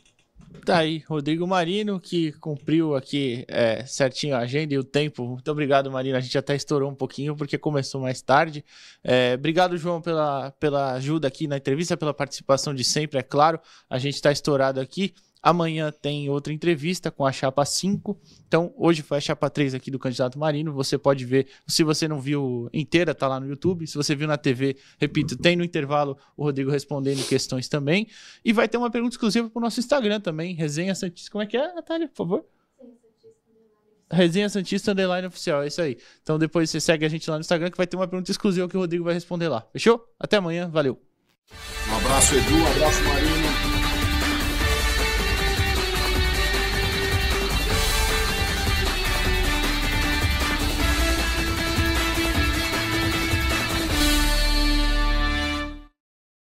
[0.65, 5.25] Tá aí, Rodrigo Marino, que cumpriu aqui é, certinho a agenda e o tempo.
[5.25, 6.17] Muito obrigado, Marino.
[6.17, 8.65] A gente até estourou um pouquinho porque começou mais tarde.
[9.05, 13.61] É, obrigado, João, pela, pela ajuda aqui na entrevista, pela participação de sempre, é claro.
[13.89, 15.15] A gente está estourado aqui.
[15.47, 18.21] Amanhã tem outra entrevista com a chapa 5.
[18.49, 20.73] Então, hoje foi a chapa 3 aqui do candidato Marino.
[20.73, 23.87] Você pode ver, se você não viu inteira, tá lá no YouTube.
[23.87, 28.09] Se você viu na TV, repito, tem no intervalo o Rodrigo respondendo questões também.
[28.45, 31.31] E vai ter uma pergunta exclusiva pro nosso Instagram também, Resenha Santista.
[31.31, 32.45] Como é que é, Natália, por favor?
[34.11, 35.97] Resenha Santista Underline Oficial, é isso aí.
[36.25, 38.69] Então depois você segue a gente lá no Instagram que vai ter uma pergunta exclusiva
[38.69, 39.65] que o Rodrigo vai responder lá.
[39.73, 40.13] Fechou?
[40.19, 41.01] Até amanhã, valeu.
[41.89, 43.46] Um abraço, Edu, um abraço, Marino.